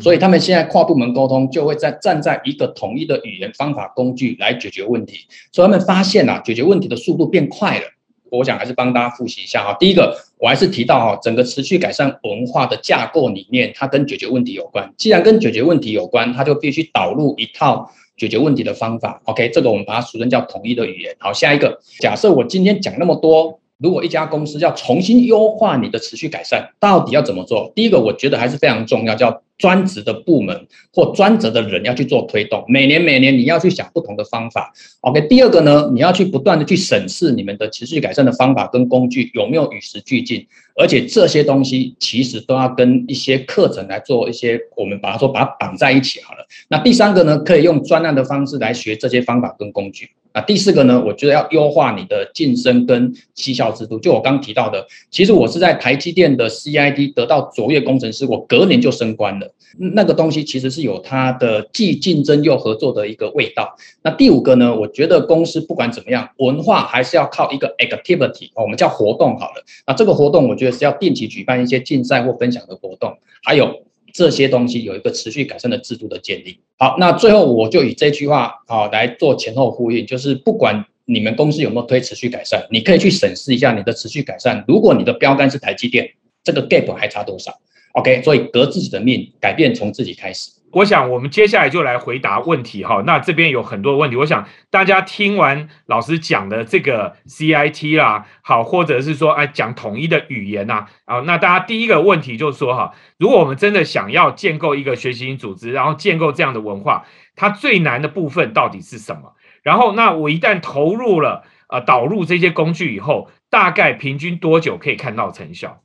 [0.00, 5.26] 所以他们现在跨部门沟通就会在站在一个统一的语言、方法、工具来解决问题。
[5.50, 7.84] 所以他们发现啊，解决问题的速度变快了。
[8.30, 9.76] 我想还是帮大家复习一下哈。
[9.80, 14.92] 第一个，我还是提到哈，整个持续改善文化的架构里面，它跟解决问题有关。
[14.96, 19.20] 既然跟解决问题有关，它就必须导入一套解决问题的方法。
[19.24, 21.16] OK，这个我们把它俗称叫统一的语言。
[21.18, 23.59] 好，下一个，假设我今天讲那么多。
[23.80, 27.72] 如果一家公司要重新优化你的持续改善，到底要怎么做？
[27.74, 32.62] 第一个，我觉得还是非常重要，叫专职的部门或专职的人要去做推动。
[32.68, 34.72] 每年每年你要去想不同的方法。
[35.00, 46.46] OK，第二个呢，你要去不断的去审视你们的持续改善的方法跟工具有没有与时俱进，而且这些东西其实都要跟一些课程来做一些，我们把它说把它绑在一起好了。
[46.68, 50.10] 那第三个呢，可以用专案的方式来学这些方法跟工具。
[50.32, 51.02] 那第四个呢？
[51.04, 53.98] 我觉得要优化你的晋升跟绩效制度。
[53.98, 59.52] 就我刚提到的，其实我是在台积电的 CID 得到卓越工程师，我隔年就升官了。
[59.76, 63.74] 那个东西其实是有它的既竞争又合作的一个味道。
[64.02, 64.74] 那第五个呢？
[64.74, 69.64] 我觉得公司不管怎么样，文化还是要靠一个 activity，我们叫活动好了。
[69.86, 73.82] 那这个活动我觉得是要定期举办一些竞赛或分享的活动，还有。
[74.12, 76.58] 这些东西有一个持续改善的制度的建立。
[76.78, 84.64] 好，那最后我就以这句话啊来做前后呼应，就是不管你们公司有没有推持续改善，你可以去审视一下你的持续改善。
[84.68, 86.10] 如果你的标杆是台积电，
[86.44, 87.52] 这个 gap 还差多少
[87.92, 90.50] ？OK，所以革自己的命，改变从自己开始。
[90.72, 93.02] 我想，我们接下来就来回答问题哈。
[93.04, 107.04] 那这边有很多问题，我想大家听完老师讲的这个 CIT 啦，好，或者是说，哎，讲统一的语言呐，啊，那大家第一个问题就是说，哈，如果我们真的想要建构一个学习型组织，然后建构这样的文化，
[107.34, 109.34] 它最难的部分到底是什么？
[109.62, 115.82] 然后，那我一旦投入了，呃，导入这些工具以后，大概平均多久可以看到成效？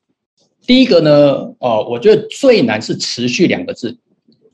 [0.68, 1.12] 第一个呢，
[1.60, 4.00] 哦，我觉得最难是持续两个字。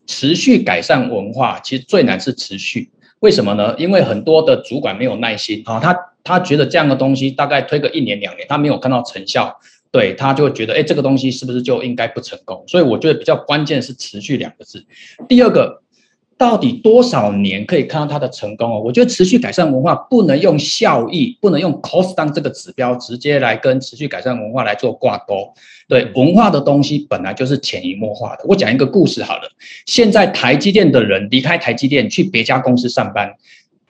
[0.07, 2.89] 持续改善文化，其实最难是持续。
[3.19, 3.75] 为什么呢？
[3.77, 9.59] 因为很多的主管没有耐心啊，他他觉得这样的东西大概推个一年两年，他没有看到成效，
[9.91, 12.63] 对他就会觉得，哎，这个东西是不是就应该不成功？
[12.67, 14.85] 所以我觉得比较关键是持续两个字。
[15.27, 15.80] 第二个。
[16.41, 18.81] 到底多少年可以看到它的成功哦？
[18.83, 25.53] 我觉得持续改善文化不能用效益，不能用 cost down 这个指标直接来跟持续改善文化来做挂钩。
[25.87, 28.45] 对，文化的东西本来就是潜移默化的。
[28.47, 29.47] 我讲一个故事好了，
[29.85, 33.31] 现在台积电的人离开台积电去别家公司上班，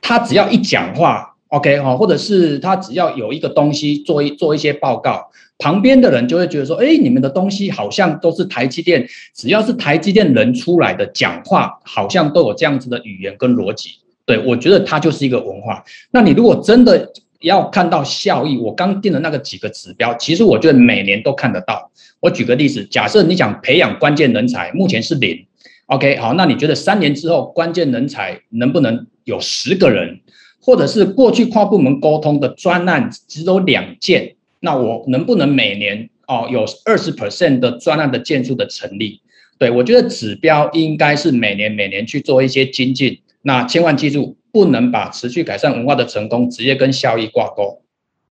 [0.02, 1.30] 他只要一讲话。
[1.48, 5.30] OK 哈，或者是他只要有一个东西做一做一些报告，
[5.62, 13.91] 旁边的人就会觉得说，哎，你们的东西好像都是台积电，只要是台积电人出来的讲话，好像都有这样子的语言跟逻辑。
[14.26, 15.84] 对我觉得它就是一个文化。
[16.10, 17.08] 那你如果真的
[17.41, 21.91] 要看到效益，我刚定的那个几个指标，其实我觉得每年都看得到。
[22.19, 25.45] 我举个例子，假设你想培养关键人才，目前是零
[25.86, 30.19] ，OK 好，那你觉得三年之后关键人才能不能有十个人？
[30.63, 39.21] 或者是过去跨部门沟通的专案只有两件，那我能不能每年哦有二十 percent 的专案的建筑的成立？
[39.58, 43.21] 对我觉得指标应该是每年每年去做一些精进。
[43.41, 47.84] 那千万记住，不能把持续改善文化的成功直接跟效益挂钩。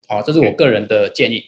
[0.08, 1.44] 好，这是我个人的建议。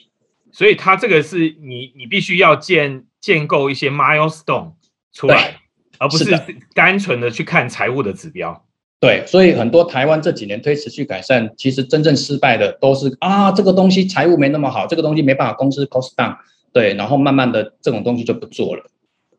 [0.52, 4.74] 所以它这个是你你必须要建建构一些 milestone
[5.14, 5.58] 出来，
[5.98, 6.34] 而不是
[6.74, 8.66] 单纯的去看财务的指标。
[9.00, 16.36] 对，所以很多台湾这几年推持续改善，其实真正失败的都是啊，这个东西财务没那么好，这个东西没办法公司 cost down，
[16.74, 18.84] 对，然后慢慢的这种东西就不做了。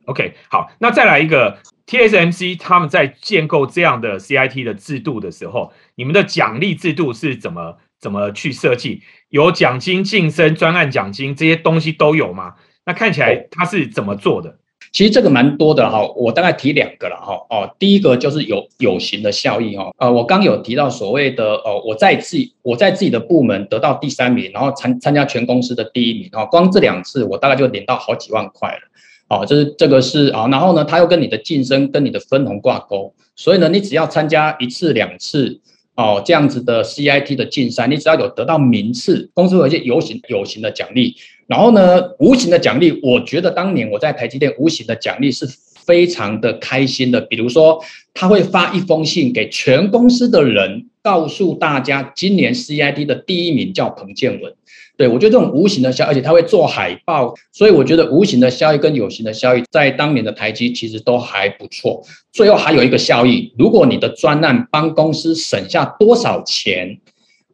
[0.07, 9.03] OK，好，那再来一个 TSMC 他们在建构这样的 CIT 的制度的时候，你们的奖励制度是怎么怎么去设计？
[9.29, 12.55] 有奖金、晋升、专案奖金这些东西都有吗？
[12.87, 14.60] 那看起来他是怎么做的？
[14.93, 28.81] 其实这个蛮多的哈，我大概提两个了哈哦，第一个就是有有形的效益哈，呃，我刚有提到所谓的哦，我在自己我在自己的部门得到第三名，然后参参加全公司的第一名哈，光这两次我大概就领到好几万块了，
[29.29, 35.61] 哦，这是这个是啊，然后呢，他又跟你的晋升跟你的分红挂钩，所以呢，你只要参加一次两次
[35.97, 41.15] 哦这样子的 CIT 的竞赛，你只要有得到名次，公司有一些有形有形的奖励。
[41.47, 45.45] 然后呢，无形的奖励，我觉得当年我在台积电，无形的奖励是
[45.85, 47.21] 非常的开心的。
[47.23, 47.83] 比如说，
[48.15, 54.55] 他会发一封信给全公司的人，告诉大家今年 CIT 的第一名叫彭建文。
[55.01, 62.03] 对我觉得这种无形的效，而且他会做海报，所以我觉得无形的效益跟有形的效益在当年的台积其实都还不错。
[62.31, 67.01] 最后还有一个效益，如果你的专案帮公司省下多少钱。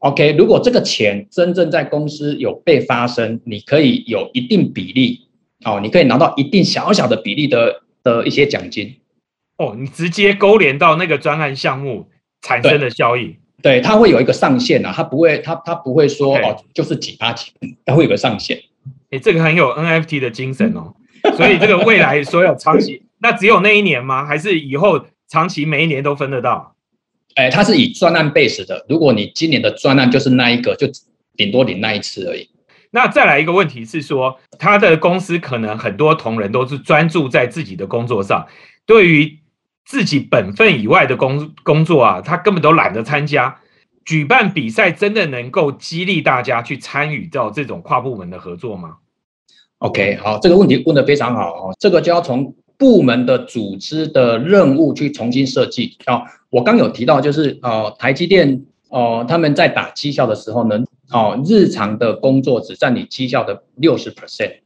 [0.00, 5.20] OK，如果这个钱真正在公司有被发生，你可以有一定比例
[5.64, 8.96] 哦，你可以拿到一定小小的比例的的一些奖金
[9.56, 12.08] 哦，你直接勾连到那个专案项目
[12.42, 17.52] 产生的效益，对，它会有一个上限啊，它不会，它它不会说哦，就是几八几，
[17.84, 18.60] 它会有个上限。
[19.10, 20.94] 哎，这个很有 NFT 的精神哦，
[21.36, 24.24] 所以这个未来所有长期，那只有那一年吗？
[24.26, 26.74] 还是以后长期每一年都分得到？
[27.34, 28.84] 哎，它是以专案 base 的。
[28.88, 30.86] 如果你今年的专案就是那一个，就
[31.36, 32.48] 顶多领那一次而已。
[32.90, 38.46] 那再来一个问题是说，他的公司可能很多同仁都是专注在自己的工作上，
[38.86, 39.38] 对于
[39.86, 43.56] 自己本分以外的工工作啊，他根本都懒得参加。
[44.04, 48.98] 举办比赛真的能够激励大家去参与到这种跨部门的合作吗
[49.78, 51.76] ？OK，好，这个问题问得非常好哦。
[51.80, 56.22] 这个就要从部门的组织的任务去重新设计啊。
[56.50, 64.60] 我刚有提到，就是呃，台积电哦，他们在打绩效的时候呢，哦，日常的工作只占你绩效的六十 percent，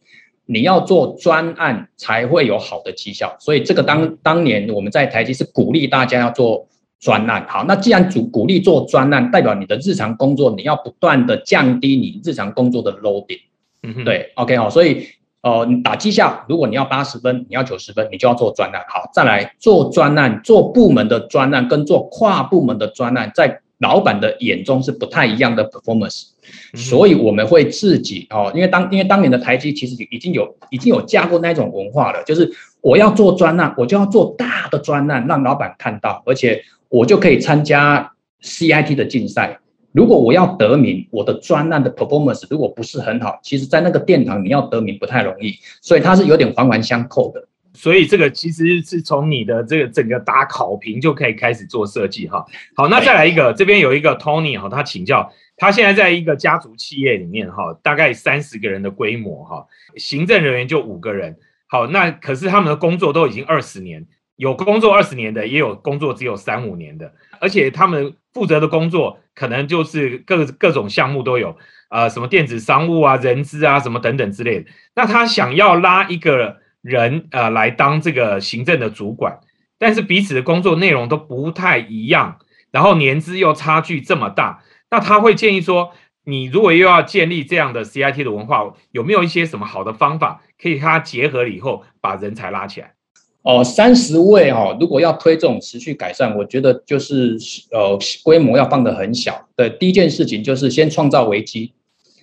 [0.52, 3.36] 你要做专案才会有好的绩效。
[3.38, 6.66] 所以这个当当年我们在台积是鼓励大家要做
[6.98, 7.46] 专案。
[7.48, 13.40] 好，那既然主鼓励做专案，代表你的日常工作你要不断的降低你日常工作的 loading。
[13.82, 15.06] 嗯对，OK 好，所以。
[15.42, 18.84] 呃，你打绩效，如果你要八十分，你要九十分，你就要做专案。
[18.90, 26.28] 好，再来做专案，做部门的专案跟做跨部门的专案，在老板的眼中是不太一样的 performance。
[26.74, 38.12] 所以我们会自己哦，因为当因为当年的台积其实已经有已经有架过那种文化了，就是我要做专案，我就要做大的专案，让老板看到，而且我就可以参加
[38.42, 39.60] CIT 的竞赛。
[39.92, 47.46] 如果我要得名，我的专案的 performance 如果不是很好，其实，在那个殿堂你要得名不太容易，所以它是有点环环相扣的。
[47.72, 52.44] 所以这个其实是从你的这个整个打考评就可以开始做设计哈。
[52.74, 61.36] 好，那再来一个，这边有一个 Tony 哈，他请教，他现在在一个家族企业里面哈，大概三十个人的规模哈，行政人员就五个人。
[61.66, 64.06] 好，那可是他们的工作都已经二十年，
[64.36, 68.14] 有工作二十年的，也有工作只有三五年的，而且他们。
[68.32, 71.56] 负责的工作可能就是各各种项目都有，
[71.88, 74.70] 呃，什么电子商务啊、人资啊，什么等等之类的。
[74.94, 79.40] 那他想要拉一个人，呃，来当这个行政的主管，
[79.78, 82.38] 但是彼此的工作内容都不太一样，
[82.70, 85.92] 然后年资又差距这么大，那他会建议说，
[86.24, 92.94] 你如果又要建立这样的 CIT 的文化，有没有一些什么好的方法可以和它结合了以后，把人才拉起来？
[93.42, 97.38] 哦，三十位哈，如果要推这种持续改善，我觉得就是
[97.72, 99.48] 呃规模要放得很小。
[99.56, 101.72] 的第一件事情就是先创造危机。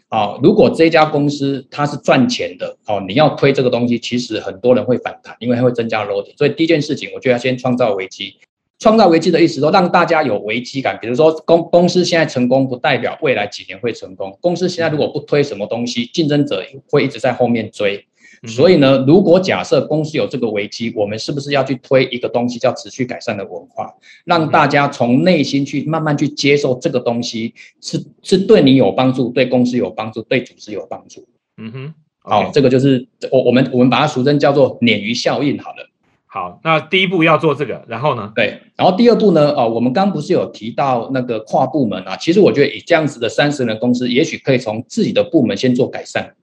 [0.10, 6.26] 啊，如果这家公司它是赚钱的，哦，你要推这个东西，其实很多人会反弹，因为它会增加 load。
[6.38, 8.36] 所以第一件事情，我就要先创造危机。
[8.80, 10.98] 创造危机的意思说，让大家有危机感。
[11.02, 14.38] 比如说，公公司现在成功，不代表未来几年会成功。
[14.40, 18.06] 公司现在如果不推什么东西，竞争者会一直在后面追。
[18.46, 23.92] 所以呢，如果假设公司有这个危机，我们是不是要去推一个东西叫持续改善的文化，
[24.26, 31.28] 让大家从内心去慢慢去接受这个东西，是是对你有帮助，对公司有帮助，对组织有帮助。
[31.58, 35.58] 嗯哼，好，这个就是我我们我们把它俗称叫做鲶鱼效应。
[35.58, 35.90] 好了，
[36.28, 38.32] 好，那第一步要做这个，然后呢？
[38.36, 39.52] 对，然后第二步呢？
[39.54, 42.16] 哦，我们刚不是有提到那个跨部门啊？
[42.18, 46.36] 其实我觉得以这样子的三十人公司，也许可以从自己的部门先做改善。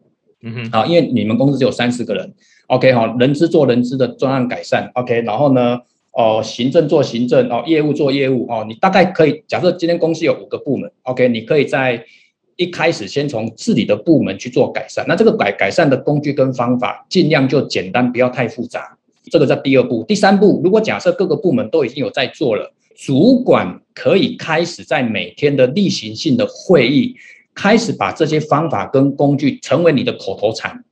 [0.47, 2.34] 嗯哼，好，因为你们公司只有三四个人
[2.66, 5.80] ，OK，好，人资做人资的专案改善，OK，然后呢，
[6.12, 12.05] 哦，行政做行政，哦，业务做业务，哦，你大概可以假设今天公司有五个部门，OK，你可以在
[12.57, 18.99] 一开始先从自己的部门去做改善，那这个改改善的工具跟方法尽量就简单，不要太复杂，
[19.30, 27.16] 这个在第二步，第三步，如果假设各个部门都已经有在做了，主管可以开始在每天的例行性的会议。
[27.55, 30.85] 开始把这些方法跟工具成为你的口头禅，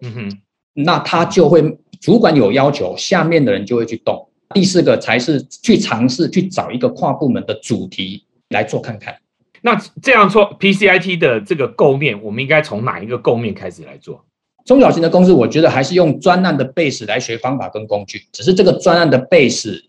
[0.00, 0.38] 嗯哼，
[0.72, 4.28] 那他就会主管有要求，下面的人就会去动。
[4.54, 9.16] 第四个才是去尝试去找一个跨部门的主题来做看看。
[9.62, 14.24] 那这样做 PCIT 的这个构面，我们应该从哪一个构面开始来做？
[14.64, 19.82] 中小型的公司，我觉得还是用专案的 base 来学方法跟工具，只是这个专案的 base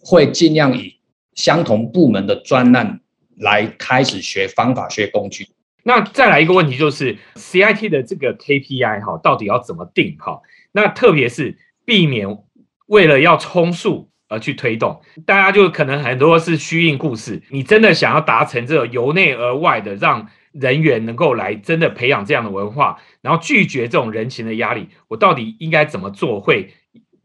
[0.00, 0.96] 会尽量以
[1.34, 3.00] 相同部门的专案
[3.38, 5.46] 来开始学方法、学工具。
[5.84, 10.40] 那再来一个问题，就是 CIT 的这个 KPI 哈，到底要怎么定哈？
[10.72, 12.38] 那特别是避免
[12.86, 17.42] 为了要冲数而去推动，大家就可能很多是虚应故事。
[17.50, 26.40] 你真的想要达成这个由内而外的，让人员能够来真的培养这样的文化，然后拒绝这种人情的压力，我到底应该怎么做？
[26.40, 26.74] 会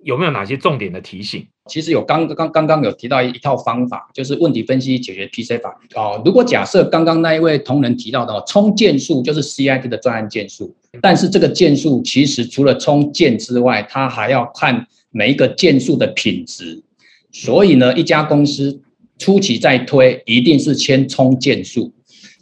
[0.04, 1.48] 有没有哪些重点的提醒？
[1.68, 6.22] 其实有刚刚刚刚有提到一一套方法，就是问题分析解决 PC 法哦。
[6.26, 16.84] 如果假设刚刚那一位同仁提到的冲件数就是 CIT 的专案件数，但是这个件数其实除了冲件之外，它还要看每一个件数的品质。
[17.32, 18.82] 所以呢，一家公司
[19.20, 21.92] 初期在推，一定是先冲件数，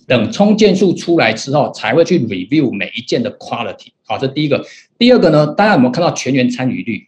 [0.08, 3.88] 等冲件数出来之后，才会去 review 每一件的 quality。
[4.06, 4.66] 好，这第一个。
[4.98, 7.08] 第二个呢，大家有没有看到全员参与率？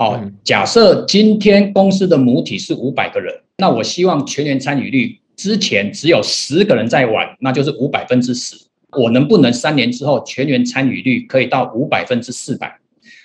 [0.00, 8.56] 哦，假设今天公司的母体是五百个人，那我希望全员参与率之前只有十个人在玩，那就是五百分之十。
[8.92, 12.74] 我能不能三年之后全员参与率可以到五百分之四百？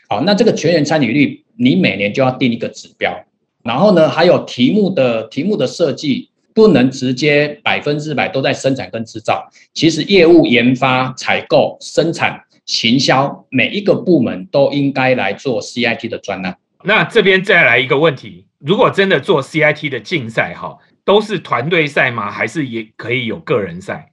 [0.10, 3.18] 好，那这个全员参与率，你每年就要定一个指标。
[3.64, 9.50] 然后呢，还有题目的题目的设计，不能直接百分之百都在生产跟制造。
[9.74, 16.58] 其实业务、研发、采购、生产、行销，每一个部门都应该来做 CIT 的专案。
[16.86, 22.30] 那这边再来一个问题：如果真的做 CIT 的竞赛，哈，都是团队赛吗？
[22.30, 24.12] 还是也可以有个人赛？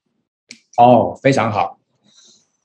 [0.79, 1.79] 哦，非常好。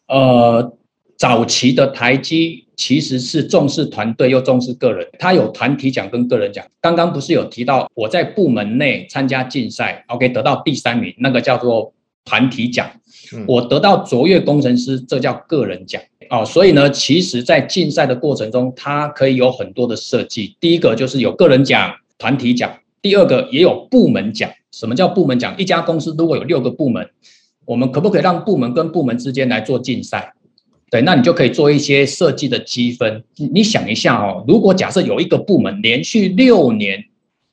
[0.07, 0.77] 呃，
[1.17, 6.65] 早期的台积其实是重视团队又重视个人，他有团体奖跟个人奖。
[6.79, 11.93] 刚刚不是有提到我在部门内参加竞赛，OK，得到第三名，那个叫做
[12.23, 12.89] 团体奖。
[13.45, 16.01] 我得到卓越工程师，这叫个人奖。
[16.29, 20.55] 哦，所以呢，其实，在竞赛的过程中，它可以有很多的设计。
[20.59, 22.69] 第一个就是有个人奖、团体奖；
[23.01, 24.49] 第二个也有部门奖。
[24.71, 25.55] 什么叫部门奖？
[25.57, 27.09] 一家公司如果有六个部门，
[27.65, 30.33] 我们可不可以让部门跟部门之间来做竞赛？
[30.89, 33.23] 对，那你就可以做一些设计的积分。
[33.35, 37.05] 你想一下哦，如果假设有一个部门连续六年、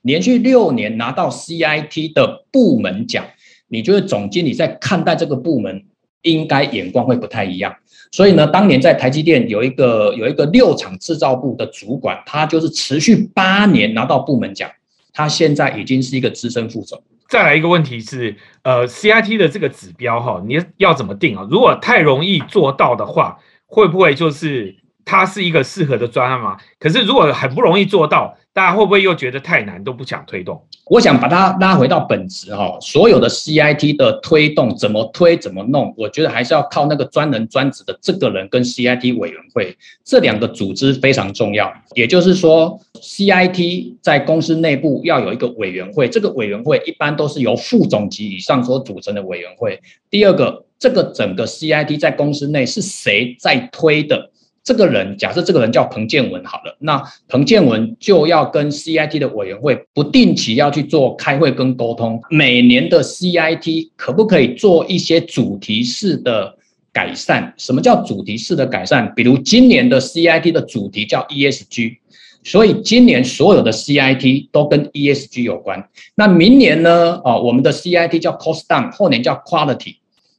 [0.03, 3.25] 连续六年拿到 CIT 的部门奖，
[3.69, 5.85] 你觉得总经理在看待这个部门，
[6.23, 7.75] 应该眼光会不太一样？
[8.15, 14.71] 所以呢，当年在台积电有一个有一个六厂制造部的主管，他就是持续八年拿到部门奖，
[15.13, 17.03] 他现在已经是一个资深副总。
[17.29, 21.45] 再来一个问题是，呃，CIT 的这个指标哈，你要怎么定啊？
[21.51, 23.37] 如果太容易做到的话，
[23.67, 26.57] 会不会就是它是一个适合的专案吗？
[26.79, 30.65] 可是如果很不容易做到，大家会不会又觉得太难，都不想推动？
[30.87, 41.73] 我想把它拉回到本质哈，所有的 CIT 的推动怎么推怎么弄，我觉得还是要靠那个专人专职的这个人跟 CIT 委员会这两个组织非常重要。
[41.95, 49.81] 也就是说，CIT 在公司内部要有一个委员会，这个委员会一般都是由副总级以上所组成的委员会。
[50.11, 54.31] 第二个，这个整个 CIT 在公司内是谁在推的？
[54.65, 62.19] 这个人，假设这个人叫彭建文好了，那彭建文就要跟 CIT 的委员会不定期要去做开会跟沟通。
[62.31, 66.57] 每年的 CIT 可不可以做一些主题式的
[66.95, 67.53] 改善？
[67.59, 69.13] 什么叫主题式的改善？
[69.15, 71.99] 比如今年的 CIT 的主题叫 ESG，
[72.43, 75.87] 所以今年所有的 CIT 都跟 ESG 有关。
[76.15, 77.21] 那明年呢？
[77.23, 79.97] 哦，我们的 CIT 叫 Cost Down，后年叫 Quality。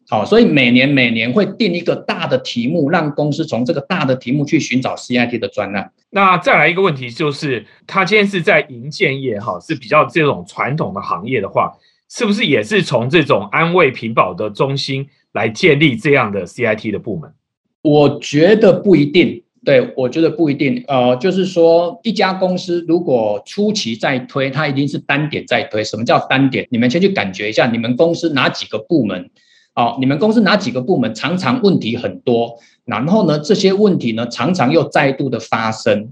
[0.07, 5.91] 好，所以每年每年会定一个大的题目，让公司从这个大的题目去寻找 CIT 的专案。
[6.11, 11.73] 那再来一个问题，就是他今天是在银建业哈，是比较这种传统的行业的话，
[12.07, 17.33] 是不是也是从这种安慰屏保的中心来建立这样的 CIT 的部门？
[17.81, 20.83] 我觉得不一定，对我觉得不一定。
[20.87, 25.83] 呃，就是说一家公司如果初期在推，它一定是单点在推。
[25.83, 26.67] 什么叫单点？
[26.69, 29.31] 你们先去感觉一下，你们公司哪几个部门？
[29.75, 32.57] 哦，你们公司哪几个部门常常问题很多？
[32.85, 36.09] 然后呢，这些问题呢常常又再度的发生，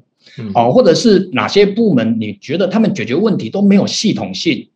[0.53, 4.68] 哦，或者是哪些部门你觉得他们解决问题都没有系统性，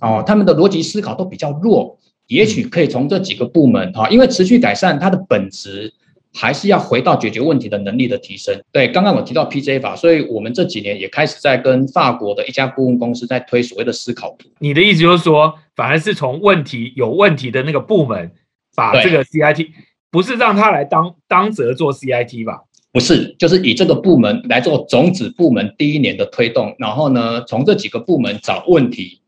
[0.00, 5.92] 哦，他们的逻辑思考都比较弱，也许可以从这几个部门哈，因为持续改善它的本质
[6.36, 8.54] 还是要回到解决问题的能力的提升。
[8.70, 14.48] 对，刚刚我提到 PJ 法，所以我们这几年也开始在跟法国的一家顾问公司在推所谓的思考图。
[14.58, 15.54] 你的意思就是说？
[15.74, 18.32] 反而是从问题有问题的那个部门，
[18.74, 19.68] 把这个 CIT
[20.10, 22.62] 不是让他来当当责做 CIT 吧？
[22.92, 29.20] 不是，就是以这个部门来做种子部门第一年的推动，然后呢，从这几个部门找问题，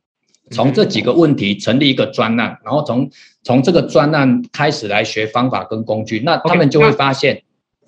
[0.50, 3.10] 从这几个问题成立一个专案，然后从
[3.42, 7.42] 从这个专案开始来学方法跟工具，那他们就会发现，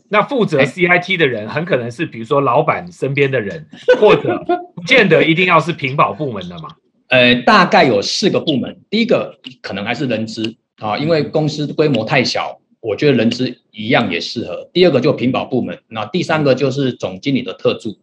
[0.08, 3.66] 那负责 CIT 的人很可能是比如说老板身边的人，
[4.00, 4.42] 或者
[4.74, 6.68] 不见得一定要是屏保部门的嘛。
[7.08, 8.80] 呃，大概有四个部门。
[8.88, 14.70] 第一个可能还是人资啊，因为公司规模太小，我觉得人资一样也适合。
[14.72, 17.98] 第二个就屏保部门，那第三个就是总经理的特助，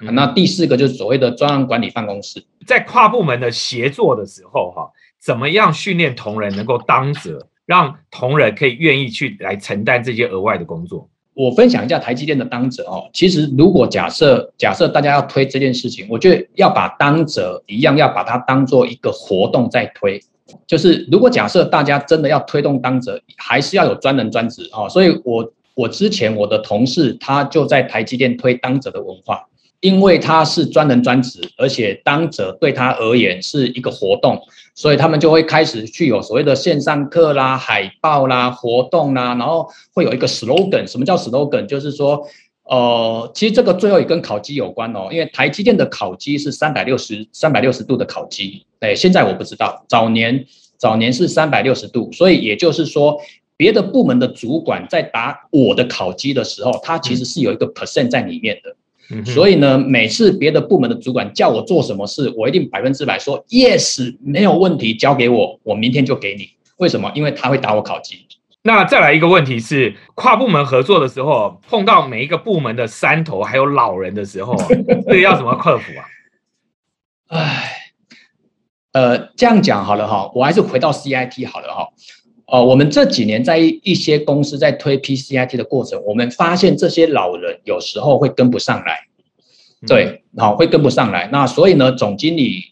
[0.00, 2.42] 那第四个就是所谓的专案管理办公室。
[2.66, 4.90] 在跨部门的协作的时候，哈，
[5.20, 11.08] 怎么样训练同仁能够当责，让同仁可以愿意去来承担这些额外的工作？
[11.34, 13.08] 我分享一下台积电的当者哦。
[13.12, 20.20] 其实，如果假设假设大家要推这件事情，我觉得要把当者一样，要把它当做一个活动在推。
[20.66, 24.88] 就是如果假设大家真的要推动当者，还是要有专人专职哦。
[24.88, 29.46] 所以我我之前我的同事他就在台积电推当者的文化。
[29.80, 34.38] 因为他是专人专职，而且当者对他而言是一个活动，
[34.74, 40.86] 所以他们就会开始去有所谓的线上课啦、海报啦、活动啦，然后会有一个 slogan。
[40.86, 41.64] 什么叫 slogan？
[41.64, 42.22] 就是说，
[42.64, 50.44] 呃，其实这个最后也跟烤鸡有关哦，因为台积电的烤鸡是三百六十三百六十度的烤鸡，哎，现在我不知道，早年
[50.76, 53.18] 早年是三百六十度，所以也就是说，
[53.56, 58.76] 别的部门的主管在打我的烤鸡的时候，他其实是有一个 percent 在里面的。
[59.24, 66.50] 所以呢，每次别的部门的主管叫我做什么事，我一定百分之百说 yes，没有问题，交给我，我明天就给你。
[66.76, 67.10] 为什么？
[67.14, 68.26] 因为他会打我考绩。
[68.62, 74.54] 那再来一个问题是，跨部门合作的时候，碰到每一个部门的山头还有老人的时候，
[75.08, 76.04] 这个要怎么克服啊？
[77.28, 77.72] 唉，
[78.92, 81.88] 呃，这样讲好了哈，我还是回到 CIT 好了哈。
[82.50, 89.06] 呃，我们这几年在一些公司在推 PCIT 的过程，我们发现这些老人有时候会跟不上来，
[89.86, 91.28] 对，好，会跟不上来。
[91.32, 92.64] 那所以呢，总经理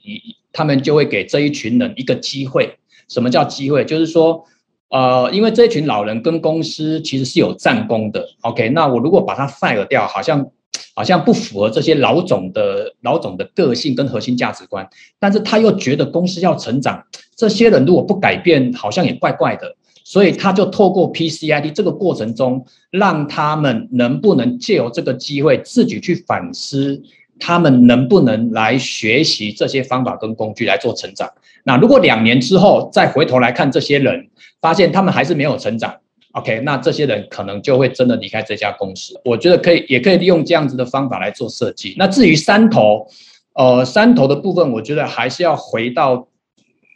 [0.53, 2.77] 他们就会给这一群人一个机会。
[3.09, 3.85] 什么叫机会？
[3.85, 4.45] 就是说，
[4.91, 8.27] 呃，因为这群老人跟公司其实是有战功的。
[8.41, 10.51] OK，那我如果把他 fire 掉，好像
[10.99, 14.85] 好像不符合这些老总的老总的个性跟核心价值观，
[15.21, 17.01] 但是他又觉得公司要成长。
[17.37, 27.01] 这些人如果不改变，好像也怪怪的，所以他就透过 PCID 这个过程中，让他们能不能借由这个机会自己去反思，
[27.39, 31.31] 他们能不能来学习这些方法跟工具来做成长。
[31.63, 34.29] 那如果两年之后再回头来看这些人，
[34.61, 35.95] 发现他们还是没有成长
[36.39, 39.21] ，OK，那这些人可能就会真的离开这家公司。
[39.25, 41.95] 我觉得可以，也可以利用这样子的方法来做设计。
[41.99, 43.07] 那至于三头，
[43.55, 46.29] 呃，三头的部分，我觉得还是要回到。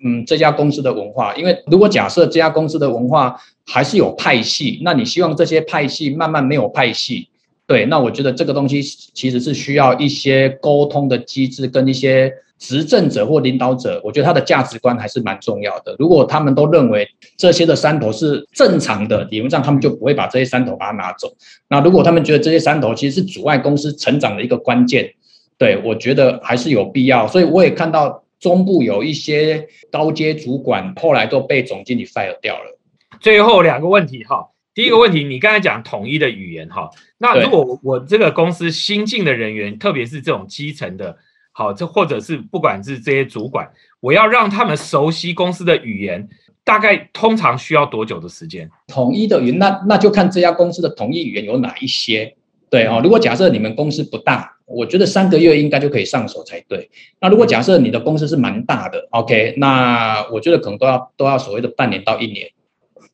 [0.04, 7.28] 嗯，这家公司的文化，因为如果假设这家公司的文化还是有派系，那你希望这些派系慢慢没有派系，
[7.68, 12.32] 对，那我觉得这个东西其实是需要一些沟通的机制跟一些。
[12.62, 15.96] 执政者或领导者，我觉得他的价值观还是蛮重要的。
[15.98, 21.26] 如果他们都认为这些的山头是正常的，理论上他们就不会把这些山头把它拿走。
[21.68, 25.12] 那如果他们觉得这些山头其实是阻碍公司成长的一个关键，
[25.58, 27.26] 对我觉得还是有必要。
[27.26, 32.78] 所以我也看到中部有一些高阶主管后来都被总经理 fire 掉了。
[33.20, 36.88] 最后两个问题哈，第一个问题，你刚才讲统一的语言哈，
[37.18, 41.18] 那如果我这个公司新进的人员，特别是这种基层的。
[41.54, 46.26] 好，这或者是不管是这些主管，我要让他们熟悉公司的语言，
[46.64, 48.70] 大概通常需要多久的时间？
[48.86, 52.34] 统一的语言，那那就看这家公司的统一语言有哪一些。
[52.70, 56.90] 对哦，如果假设你们公司不大，我觉得三个月应该就可以上手才对。
[57.20, 62.50] 那如果假设你的公司是蛮大的，OK，那我觉得可能都要都要所谓的半年到一年。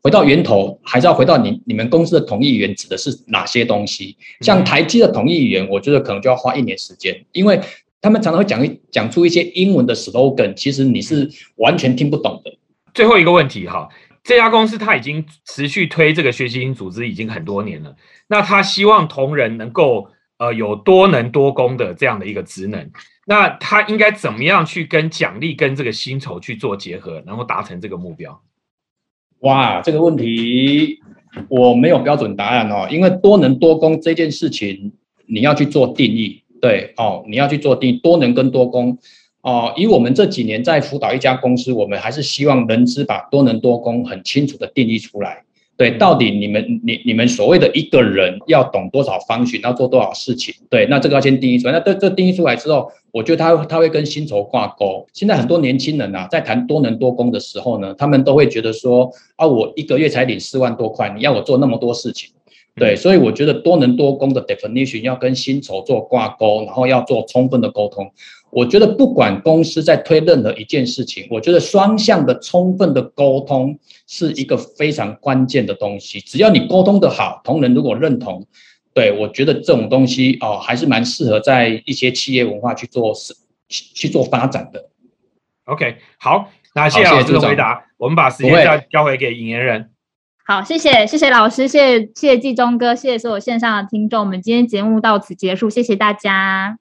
[0.01, 4.17] 回到源头，还是要回到你你们公司的统一语言指的是哪些东西？
[4.43, 7.61] 像台积的统一语言，我觉得可能就要花一年时间，因为。
[8.01, 12.57] 他们常常会讲一讲出一些英文的 slogan，其实你是完全听不懂的。
[12.95, 13.89] 最后一个问题哈，
[14.23, 17.95] 这家公司它已经持续推这个学习型组织已经很多年了，
[18.29, 22.91] 那他希望同仁能够呃有多能多工的这样的一个职能，
[23.27, 28.41] 那他应该怎么样去跟奖励跟这个薪酬去做结合，然后达成这个目标？
[29.41, 31.01] 哇，这个问题
[31.49, 34.93] 我没有标准答案哦，因为多能多工这件事情
[35.27, 36.43] 你要去做定义。
[36.61, 38.99] 对哦，你要去做定多能跟多工
[39.43, 39.73] 哦。
[39.77, 45.43] 以我们这几年在辅导一家公司，我们还是希望人资把多能多工很清楚的定义出来。
[45.77, 50.53] 对，到底你们你你们所谓的一个人要懂多少方式，要做多少事情？
[50.69, 51.73] 对，那这个要先定义出来。
[51.73, 55.07] 那这这定义出来之后，我觉得他他会跟薪酬挂钩。
[55.13, 62.31] 现在很多年轻人啊，在谈多能多工的时候呢，他们都会觉得说啊，我一个月才领四万多块，你要我做那么多事情。
[62.79, 68.11] 对，所以我觉得多能多工的 definition 要跟薪酬做挂钩，然后要做充分的沟通。
[68.51, 76.19] 我觉得不管公司在推任何一件事情，我觉得双向的充分的沟通是一个非常关键的东西。
[76.21, 78.47] 只要你沟通的好，同仁如果认同，
[78.95, 83.35] 对我觉得这种东西哦，还是蛮适合在一些企业文化去做是
[83.69, 84.89] 去做发展的。
[85.65, 89.91] OK，好，那谢谢老师的回答，我们把时间再交回给引言人。
[90.51, 96.79] 好，谢谢谢谢老师，谢谢谢谢季中哥，谢谢所有线上的听众，我们今天节目到此结束，谢谢大家。